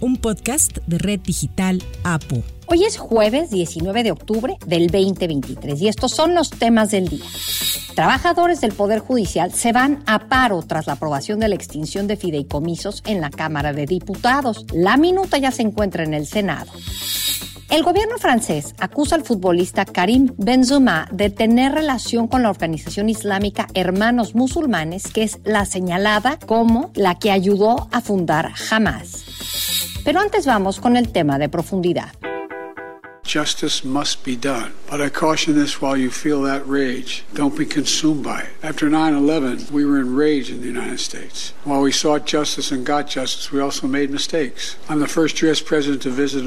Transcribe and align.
un 0.00 0.16
podcast 0.16 0.78
de 0.86 0.98
Red 0.98 1.20
Digital 1.20 1.82
APO. 2.04 2.42
Hoy 2.66 2.84
es 2.84 2.98
jueves 2.98 3.50
19 3.50 4.02
de 4.02 4.12
octubre 4.12 4.56
del 4.66 4.86
2023 4.88 5.80
y 5.82 5.88
estos 5.88 6.12
son 6.12 6.34
los 6.34 6.50
temas 6.50 6.90
del 6.90 7.08
día. 7.08 7.24
Trabajadores 7.94 8.60
del 8.60 8.72
Poder 8.72 9.00
Judicial 9.00 9.52
se 9.52 9.72
van 9.72 10.02
a 10.06 10.28
paro 10.28 10.62
tras 10.62 10.86
la 10.86 10.94
aprobación 10.94 11.40
de 11.40 11.48
la 11.48 11.54
extinción 11.54 12.06
de 12.06 12.16
fideicomisos 12.16 13.02
en 13.06 13.20
la 13.20 13.30
Cámara 13.30 13.72
de 13.72 13.86
Diputados. 13.86 14.64
La 14.72 14.96
minuta 14.96 15.38
ya 15.38 15.50
se 15.50 15.62
encuentra 15.62 16.04
en 16.04 16.14
el 16.14 16.26
Senado. 16.26 16.70
El 17.70 17.84
gobierno 17.84 18.18
francés 18.18 18.74
acusa 18.78 19.14
al 19.14 19.24
futbolista 19.24 19.84
Karim 19.84 20.32
Benzema 20.38 21.06
de 21.12 21.30
tener 21.30 21.72
relación 21.72 22.26
con 22.26 22.42
la 22.42 22.50
organización 22.50 23.08
islámica 23.08 23.68
Hermanos 23.74 24.34
Musulmanes, 24.34 25.12
que 25.12 25.22
es 25.22 25.38
la 25.44 25.64
señalada 25.64 26.38
como 26.46 26.90
la 26.94 27.18
que 27.18 27.30
ayudó 27.30 27.88
a 27.92 28.00
fundar 28.00 28.52
Hamas. 28.70 29.19
Pero 30.10 30.22
antes 30.22 30.44
vamos 30.44 30.80
con 30.80 30.96
el 30.96 31.12
tema 31.12 31.38
de 31.38 31.48
profundidad. 31.48 32.12
Justice 33.22 33.84
must 33.84 34.24
be 34.24 34.34
done. 34.34 34.72
But 34.90 35.00
I 35.00 35.08
caution 35.08 35.54
this 35.54 35.80
while 35.80 35.96
you 35.96 36.10
feel 36.10 36.42
that 36.42 36.66
rage, 36.66 37.22
don't 37.32 37.56
be 37.56 37.64
consumed 37.64 38.24
by 38.24 38.40
it. 38.40 38.48
After 38.60 38.90
9 38.90 39.14
11, 39.14 39.68
we 39.70 39.84
were 39.84 40.00
enraged 40.00 40.50
in 40.50 40.62
the 40.62 40.66
United 40.66 40.98
States. 40.98 41.52
While 41.62 41.82
we 41.82 41.92
sought 41.92 42.26
justice 42.26 42.72
and 42.72 42.84
got 42.84 43.06
justice, 43.06 43.52
we 43.52 43.60
also 43.60 43.86
made 43.86 44.10
mistakes. 44.10 44.74
I'm 44.88 44.98
the 44.98 45.06
first 45.06 45.40
U.S. 45.42 45.60
president 45.60 46.02
to 46.02 46.10
visit 46.10 46.42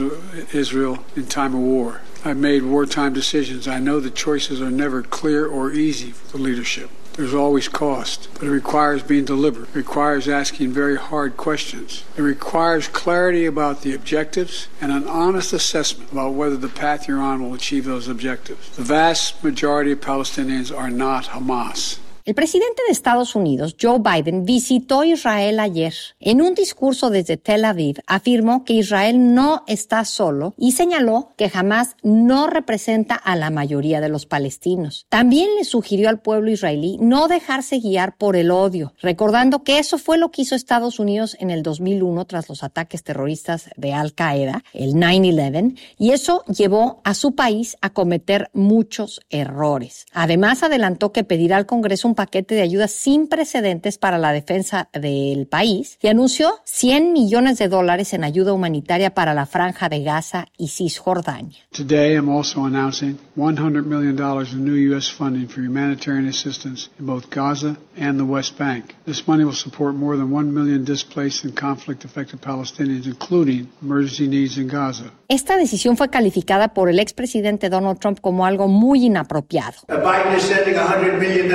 Israel 0.54 1.06
in 1.16 1.28
time 1.28 1.56
of 1.56 1.62
war. 1.62 2.02
I've 2.26 2.36
made 2.36 2.64
wartime 2.64 3.14
decisions. 3.14 3.66
I 3.66 3.80
know 3.80 4.02
the 4.02 4.12
choices 4.12 4.62
are 4.62 4.72
never 4.72 5.04
clear 5.04 5.48
or 5.48 5.72
easy 5.72 6.12
for 6.12 6.36
the 6.36 6.44
leadership. 6.44 6.90
There's 7.14 7.34
always 7.36 7.68
cost, 7.68 8.28
but 8.34 8.44
it 8.44 8.50
requires 8.50 9.04
being 9.04 9.26
deliberate. 9.26 9.70
It 9.70 9.76
requires 9.76 10.28
asking 10.28 10.72
very 10.72 10.98
hard 10.98 11.38
questions. 11.38 12.04
It 12.18 12.24
requires 12.24 12.88
clarity 12.88 13.46
about 13.46 13.82
the 13.82 13.94
objectives 13.94 14.68
and 14.82 14.92
an 14.92 15.08
honest 15.08 15.54
assessment 15.54 16.12
about 16.12 16.34
whether 16.34 16.58
the 16.58 16.70
path 16.70 17.08
you're 17.08 17.22
on 17.22 17.44
will 17.44 17.54
achieve 17.54 17.86
those 17.86 18.08
objectives. 18.08 18.76
The 18.76 18.84
vast 18.84 19.44
majority 19.44 19.92
of 19.92 20.02
Palestinians 20.02 20.76
are 20.76 20.90
not 20.90 21.26
Hamas. 21.26 22.00
El 22.26 22.36
presidente 22.36 22.82
de 22.88 22.94
Estados 22.94 23.36
Unidos, 23.36 23.76
Joe 23.82 24.00
Biden, 24.00 24.46
visitó 24.46 25.04
Israel 25.04 25.60
ayer. 25.60 25.94
En 26.22 26.42
un 26.42 26.56
discurso 26.56 27.10
desde 27.10 27.36
Tel 27.36 27.66
Aviv, 27.66 27.98
afirmó 28.08 28.64
que 28.64 28.72
Israel 28.72 29.34
no 29.36 29.66
está 29.68 30.06
solo 30.06 30.54
y 30.58 30.72
señaló 30.72 31.34
que 31.36 31.50
jamás 31.50 31.98
no 32.02 32.48
representa 32.48 33.16
a 33.16 33.36
la 33.36 33.50
mayoría 33.50 34.00
de 34.00 34.08
los 34.08 34.26
palestinos. 34.26 35.06
También 35.10 35.50
le 35.58 35.66
sugirió 35.66 36.08
al 36.08 36.22
pueblo 36.22 36.50
israelí 36.50 36.98
no 37.02 37.28
dejarse 37.28 37.80
guiar 37.80 38.16
por 38.16 38.38
el 38.38 38.52
odio, 38.52 38.94
recordando 39.02 39.66
que 39.66 39.78
eso 39.80 39.98
fue 39.98 40.18
lo 40.18 40.32
que 40.32 40.44
hizo 40.44 40.56
Estados 40.56 41.00
Unidos 41.00 41.36
en 41.42 41.50
el 41.50 41.62
2001 41.62 42.24
tras 42.24 42.48
los 42.48 42.64
ataques 42.64 43.04
terroristas 43.04 43.70
de 43.76 43.92
Al 43.92 44.14
Qaeda, 44.14 44.64
el 44.72 44.94
9-11, 44.94 45.78
y 45.98 46.12
eso 46.12 46.46
llevó 46.46 47.02
a 47.04 47.16
su 47.16 47.36
país 47.36 47.76
a 47.82 47.90
cometer 47.90 48.50
muchos 48.54 49.20
errores. 49.30 50.06
Además, 50.14 50.64
adelantó 50.64 51.12
que 51.12 51.26
pedirá 51.26 51.58
al 51.58 51.66
Congreso 51.66 52.08
un 52.08 52.13
paquete 52.16 52.56
de 52.56 52.62
ayuda 52.62 52.88
sin 52.88 53.28
precedentes 53.28 53.98
para 53.98 54.18
la 54.18 54.32
defensa 54.32 54.90
del 54.94 55.48
país 55.48 55.98
y 56.02 56.08
anunció 56.08 56.56
100 56.66 57.14
millones 57.14 57.58
de 57.58 57.68
dólares 57.68 58.14
en 58.14 58.24
ayuda 58.24 58.54
humanitaria 58.54 59.14
para 59.14 59.34
la 59.34 59.46
franja 59.46 59.90
de 59.90 60.04
Gaza 60.04 60.48
y 60.58 60.70
Cisjordania. 60.70 61.58
Today 61.72 62.16
I'm 62.16 62.30
also 62.30 62.66
announcing 62.66 63.18
$100 63.38 63.86
million 63.86 64.18
in 64.52 64.66
new 64.66 64.94
U.S. 64.94 65.10
funding 65.10 65.48
for 65.48 65.62
humanitarian 65.62 66.28
assistance 66.28 66.90
in 67.00 67.06
both 67.06 67.30
Gaza 67.30 67.78
and 67.98 68.20
the 68.20 68.26
West 68.26 68.58
Bank. 68.58 68.96
This 69.06 69.28
money 69.28 69.44
will 69.44 69.56
support 69.56 69.96
more 69.96 70.16
than 70.16 70.32
1 70.32 70.54
million 70.54 70.84
displaced 70.84 71.44
and 71.44 71.56
conflict-affected 71.56 72.42
Palestinians, 72.42 73.06
including 73.06 73.70
emergency 73.82 74.28
needs 74.28 74.58
in 74.58 74.68
Gaza. 74.68 75.12
Esta 75.28 75.58
decisión 75.58 75.98
fue 75.98 76.10
calificada 76.10 76.74
por 76.74 76.90
el 76.90 77.00
expresidente 77.00 77.70
Donald 77.70 78.00
Trump 78.00 78.20
como 78.20 78.46
algo 78.46 78.68
muy 78.68 79.06
inapropiado. 79.06 79.74
Biden 79.88 80.38
is 80.38 80.44
sending 80.44 80.76
$100 80.76 81.20
million 81.20 81.50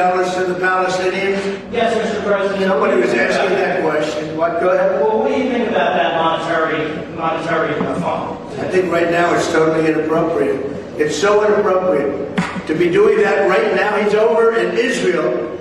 the 0.48 0.54
Palestinians? 0.54 1.72
Yes, 1.72 1.94
Mr. 1.94 2.25
President. 2.25 2.60
Nobody 2.60 3.00
was 3.00 3.10
asking 3.10 3.56
that 3.56 3.82
question. 3.82 4.36
What, 4.36 4.60
go 4.60 4.70
ahead. 4.70 5.00
Well, 5.03 5.20
what 5.20 5.28
do 5.28 5.34
you 5.34 5.50
think 5.50 5.69
about 5.69 5.94
that 5.94 6.14
monetary, 6.14 7.06
monetary 7.14 7.75
fund? 8.00 8.60
I 8.60 8.69
think 8.70 8.91
right 8.91 9.10
now 9.10 9.34
it's 9.34 9.53
totally 9.53 9.87
inappropriate. 9.87 10.64
It's 10.98 11.16
so 11.16 11.44
inappropriate 11.44 12.37
to 12.66 12.75
be 12.75 12.91
doing 12.91 13.19
that 13.19 13.48
right 13.48 13.75
now. 13.75 14.03
He's 14.03 14.14
over 14.14 14.56
in 14.56 14.76
Israel 14.76 15.57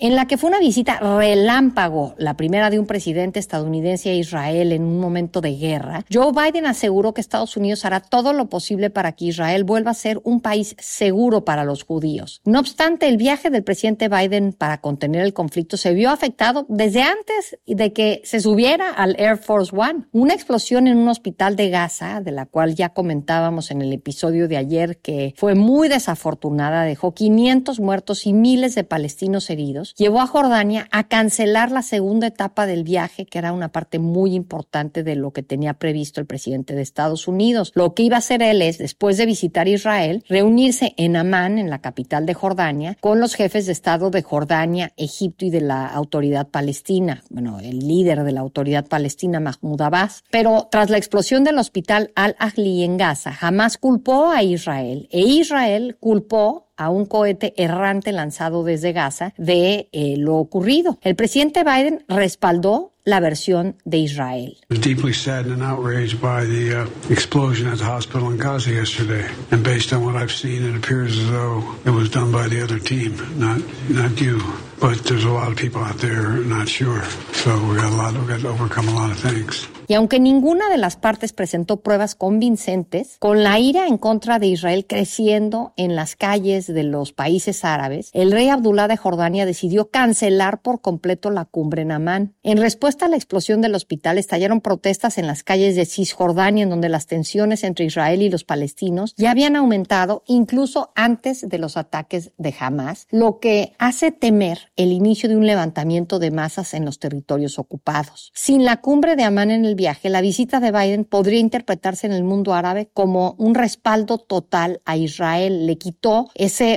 En 0.00 0.16
la 0.16 0.26
que 0.26 0.36
fue 0.36 0.48
una 0.50 0.58
visita 0.58 0.98
relámpago, 0.98 2.16
la 2.18 2.36
primera 2.36 2.68
de 2.68 2.80
un 2.80 2.86
presidente 2.86 3.38
estadounidense 3.38 4.10
a 4.10 4.14
Israel 4.14 4.72
en 4.72 4.82
un 4.82 4.98
momento 4.98 5.40
de 5.40 5.56
guerra, 5.56 6.04
Joe 6.12 6.32
Biden 6.32 6.66
aseguró 6.66 7.14
que 7.14 7.20
Estados 7.20 7.56
Unidos 7.56 7.84
hará 7.84 8.00
todo 8.00 8.32
lo 8.32 8.48
posible 8.48 8.90
para 8.90 9.12
que 9.12 9.26
Israel 9.26 9.62
vuelva 9.62 9.92
a 9.92 9.94
ser 9.94 10.20
un 10.24 10.40
país 10.40 10.74
seguro 10.80 11.44
para 11.44 11.64
los 11.64 11.84
judíos. 11.84 12.40
No 12.44 12.58
obstante, 12.58 13.08
el 13.08 13.16
viaje 13.16 13.50
del 13.50 13.62
presidente 13.62 14.08
Biden 14.08 14.52
para 14.52 14.80
contener 14.80 15.22
el 15.22 15.32
conflicto 15.32 15.76
se 15.76 15.94
vio 15.94 16.10
afectado 16.10 16.66
desde 16.68 17.02
antes 17.02 17.58
de 17.66 17.92
que 17.92 18.20
se 18.24 18.40
subiera 18.40 18.90
al 18.90 19.14
Air 19.16 19.36
Force 19.36 19.70
One. 19.74 20.06
Una 20.10 20.34
explosión 20.34 20.88
en 20.88 20.98
un 20.98 21.08
hospital 21.08 21.54
de 21.54 21.70
Gaza, 21.70 22.20
de 22.20 22.32
la 22.32 22.46
cual 22.46 22.74
ya 22.74 22.88
comentábamos 22.88 23.70
en 23.70 23.80
el 23.80 23.92
episodio 23.92 24.48
de 24.48 24.56
ayer, 24.56 24.98
que 24.98 25.34
fue 25.36 25.54
muy 25.54 25.83
desafortunada, 25.88 26.82
dejó 26.82 27.14
500 27.14 27.80
muertos 27.80 28.26
y 28.26 28.32
miles 28.32 28.74
de 28.74 28.84
palestinos 28.84 29.50
heridos, 29.50 29.94
llevó 29.96 30.20
a 30.20 30.26
Jordania 30.26 30.88
a 30.90 31.08
cancelar 31.08 31.70
la 31.70 31.82
segunda 31.82 32.26
etapa 32.26 32.66
del 32.66 32.84
viaje, 32.84 33.26
que 33.26 33.38
era 33.38 33.52
una 33.52 33.72
parte 33.72 33.98
muy 33.98 34.34
importante 34.34 35.02
de 35.02 35.16
lo 35.16 35.32
que 35.32 35.42
tenía 35.42 35.74
previsto 35.74 36.20
el 36.20 36.26
presidente 36.26 36.74
de 36.74 36.82
Estados 36.82 37.28
Unidos. 37.28 37.72
Lo 37.74 37.94
que 37.94 38.04
iba 38.04 38.16
a 38.16 38.18
hacer 38.18 38.42
él 38.42 38.62
es, 38.62 38.78
después 38.78 39.16
de 39.16 39.26
visitar 39.26 39.68
Israel, 39.68 40.24
reunirse 40.28 40.94
en 40.96 41.16
Amán, 41.16 41.58
en 41.58 41.70
la 41.70 41.80
capital 41.80 42.26
de 42.26 42.34
Jordania, 42.34 42.96
con 43.00 43.20
los 43.20 43.34
jefes 43.34 43.66
de 43.66 43.72
Estado 43.72 44.10
de 44.10 44.22
Jordania, 44.22 44.92
Egipto 44.96 45.44
y 45.44 45.50
de 45.50 45.60
la 45.60 45.86
autoridad 45.86 46.48
palestina. 46.48 47.22
Bueno, 47.30 47.60
el 47.60 47.80
líder 47.80 48.24
de 48.24 48.32
la 48.32 48.40
autoridad 48.40 48.86
palestina, 48.86 49.40
Mahmoud 49.40 49.80
Abbas. 49.80 50.24
Pero 50.30 50.68
tras 50.70 50.90
la 50.90 50.98
explosión 50.98 51.44
del 51.44 51.58
hospital 51.58 52.12
Al-Ahli 52.14 52.84
en 52.84 52.96
Gaza, 52.96 53.32
jamás 53.32 53.78
culpó 53.78 54.30
a 54.30 54.42
Israel 54.42 55.08
e 55.10 55.20
Israel 55.20 55.73
culpó 56.00 56.63
a 56.76 56.90
un 56.90 57.06
cohete 57.06 57.54
errante 57.56 58.12
lanzado 58.12 58.64
desde 58.64 58.92
Gaza 58.92 59.32
de 59.36 59.88
eh, 59.92 60.16
lo 60.18 60.36
ocurrido. 60.36 60.98
El 61.02 61.14
presidente 61.14 61.64
Biden 61.64 62.04
respaldó 62.08 62.94
la 63.04 63.20
versión 63.20 63.76
de 63.84 63.98
Israel. 63.98 64.56
I 64.70 64.74
was 64.74 64.80
deeply 64.80 65.12
saddened 65.12 65.52
and 65.52 65.62
outraged 65.62 66.20
by 66.20 66.44
the 66.46 66.84
uh, 66.84 66.86
explosion 67.10 67.68
at 67.68 67.78
the 67.78 67.84
hospital 67.84 68.30
in 68.30 68.38
Gaza 68.38 68.72
yesterday. 68.72 69.28
And 69.50 69.62
based 69.62 69.92
on 69.92 70.04
what 70.04 70.16
I've 70.16 70.32
seen, 70.32 70.64
it 70.64 70.74
appears 70.74 71.18
as 71.18 71.30
though 71.30 71.62
it 71.84 71.90
was 71.90 72.08
done 72.10 72.32
by 72.32 72.48
the 72.48 72.62
other 72.62 72.78
team, 72.78 73.16
not 73.38 73.60
not 73.90 74.20
you. 74.20 74.40
But 74.80 75.04
there's 75.04 75.24
a 75.24 75.30
lot 75.30 75.48
of 75.48 75.56
people 75.56 75.82
out 75.82 75.98
there 75.98 76.38
not 76.44 76.68
sure. 76.68 77.04
So 77.32 77.50
we 77.68 77.76
got 77.76 77.92
a 77.92 77.96
lot. 77.96 78.14
We 78.14 78.26
got 78.26 78.40
to 78.40 78.48
overcome 78.48 78.88
a 78.88 78.94
lot 78.94 79.10
of 79.10 79.18
things. 79.18 79.68
Y 79.86 79.94
aunque 79.94 80.18
ninguna 80.18 80.70
de 80.70 80.78
las 80.78 80.96
partes 80.96 81.34
presentó 81.34 81.80
pruebas 81.80 82.14
convincentes, 82.14 83.16
con 83.18 83.42
la 83.42 83.58
ira 83.58 83.86
en 83.86 83.98
contra 83.98 84.38
de 84.38 84.46
Israel 84.46 84.86
creciendo 84.86 85.74
en 85.76 85.94
las 85.94 86.16
calles 86.16 86.63
de 86.66 86.84
los 86.84 87.12
países 87.12 87.64
árabes, 87.64 88.10
el 88.12 88.32
rey 88.32 88.48
Abdullah 88.48 88.88
de 88.88 88.96
Jordania 88.96 89.46
decidió 89.46 89.90
cancelar 89.90 90.62
por 90.62 90.80
completo 90.80 91.30
la 91.30 91.44
cumbre 91.44 91.82
en 91.82 91.92
Amán. 91.92 92.34
En 92.42 92.58
respuesta 92.58 93.06
a 93.06 93.08
la 93.08 93.16
explosión 93.16 93.60
del 93.60 93.74
hospital, 93.74 94.18
estallaron 94.18 94.60
protestas 94.60 95.18
en 95.18 95.26
las 95.26 95.42
calles 95.42 95.76
de 95.76 95.86
Cisjordania, 95.86 96.62
en 96.62 96.70
donde 96.70 96.88
las 96.88 97.06
tensiones 97.06 97.64
entre 97.64 97.84
Israel 97.84 98.22
y 98.22 98.30
los 98.30 98.44
palestinos 98.44 99.14
ya 99.16 99.30
habían 99.30 99.56
aumentado 99.56 100.22
incluso 100.26 100.92
antes 100.94 101.48
de 101.48 101.58
los 101.58 101.76
ataques 101.76 102.32
de 102.38 102.54
Hamas, 102.58 103.06
lo 103.10 103.38
que 103.38 103.72
hace 103.78 104.12
temer 104.12 104.72
el 104.76 104.92
inicio 104.92 105.28
de 105.28 105.36
un 105.36 105.46
levantamiento 105.46 106.18
de 106.18 106.30
masas 106.30 106.74
en 106.74 106.84
los 106.84 106.98
territorios 106.98 107.58
ocupados. 107.58 108.32
Sin 108.34 108.64
la 108.64 108.80
cumbre 108.80 109.16
de 109.16 109.24
Amán 109.24 109.50
en 109.50 109.64
el 109.64 109.74
viaje, 109.74 110.08
la 110.08 110.20
visita 110.20 110.60
de 110.60 110.72
Biden 110.72 111.04
podría 111.04 111.40
interpretarse 111.40 112.06
en 112.06 112.12
el 112.12 112.24
mundo 112.24 112.54
árabe 112.54 112.90
como 112.92 113.34
un 113.38 113.54
respaldo 113.54 114.18
total 114.18 114.80
a 114.84 114.96
Israel. 114.96 115.66
Le 115.66 115.78
quitó 115.78 116.30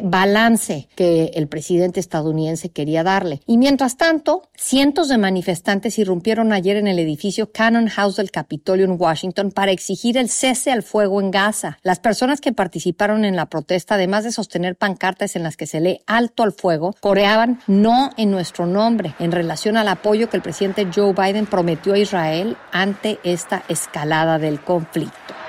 balance 0.03 0.87
que 0.95 1.31
el 1.35 1.47
presidente 1.47 1.99
estadounidense 1.99 2.69
quería 2.69 3.03
darle. 3.03 3.41
Y 3.45 3.57
mientras 3.57 3.97
tanto, 3.97 4.43
cientos 4.55 5.09
de 5.09 5.17
manifestantes 5.17 5.99
irrumpieron 5.99 6.53
ayer 6.53 6.77
en 6.77 6.87
el 6.87 6.99
edificio 6.99 7.51
Cannon 7.51 7.87
House 7.87 8.17
del 8.17 8.31
Capitolio 8.31 8.85
en 8.85 8.95
Washington 8.99 9.51
para 9.51 9.71
exigir 9.71 10.17
el 10.17 10.29
cese 10.29 10.71
al 10.71 10.83
fuego 10.83 11.21
en 11.21 11.31
Gaza. 11.31 11.77
Las 11.83 11.99
personas 11.99 12.41
que 12.41 12.53
participaron 12.53 13.25
en 13.25 13.35
la 13.35 13.47
protesta, 13.47 13.95
además 13.95 14.23
de 14.23 14.31
sostener 14.31 14.75
pancartas 14.75 15.35
en 15.35 15.43
las 15.43 15.57
que 15.57 15.67
se 15.67 15.79
lee 15.79 16.01
alto 16.07 16.43
al 16.43 16.51
fuego, 16.51 16.95
coreaban 16.99 17.59
no 17.67 18.11
en 18.17 18.31
nuestro 18.31 18.65
nombre 18.65 19.15
en 19.19 19.31
relación 19.31 19.77
al 19.77 19.87
apoyo 19.87 20.29
que 20.29 20.37
el 20.37 20.43
presidente 20.43 20.87
Joe 20.93 21.13
Biden 21.13 21.45
prometió 21.45 21.93
a 21.93 21.99
Israel 21.99 22.57
ante 22.71 23.19
esta 23.23 23.63
escalada 23.67 24.39
del 24.39 24.61
conflicto. 24.61 25.46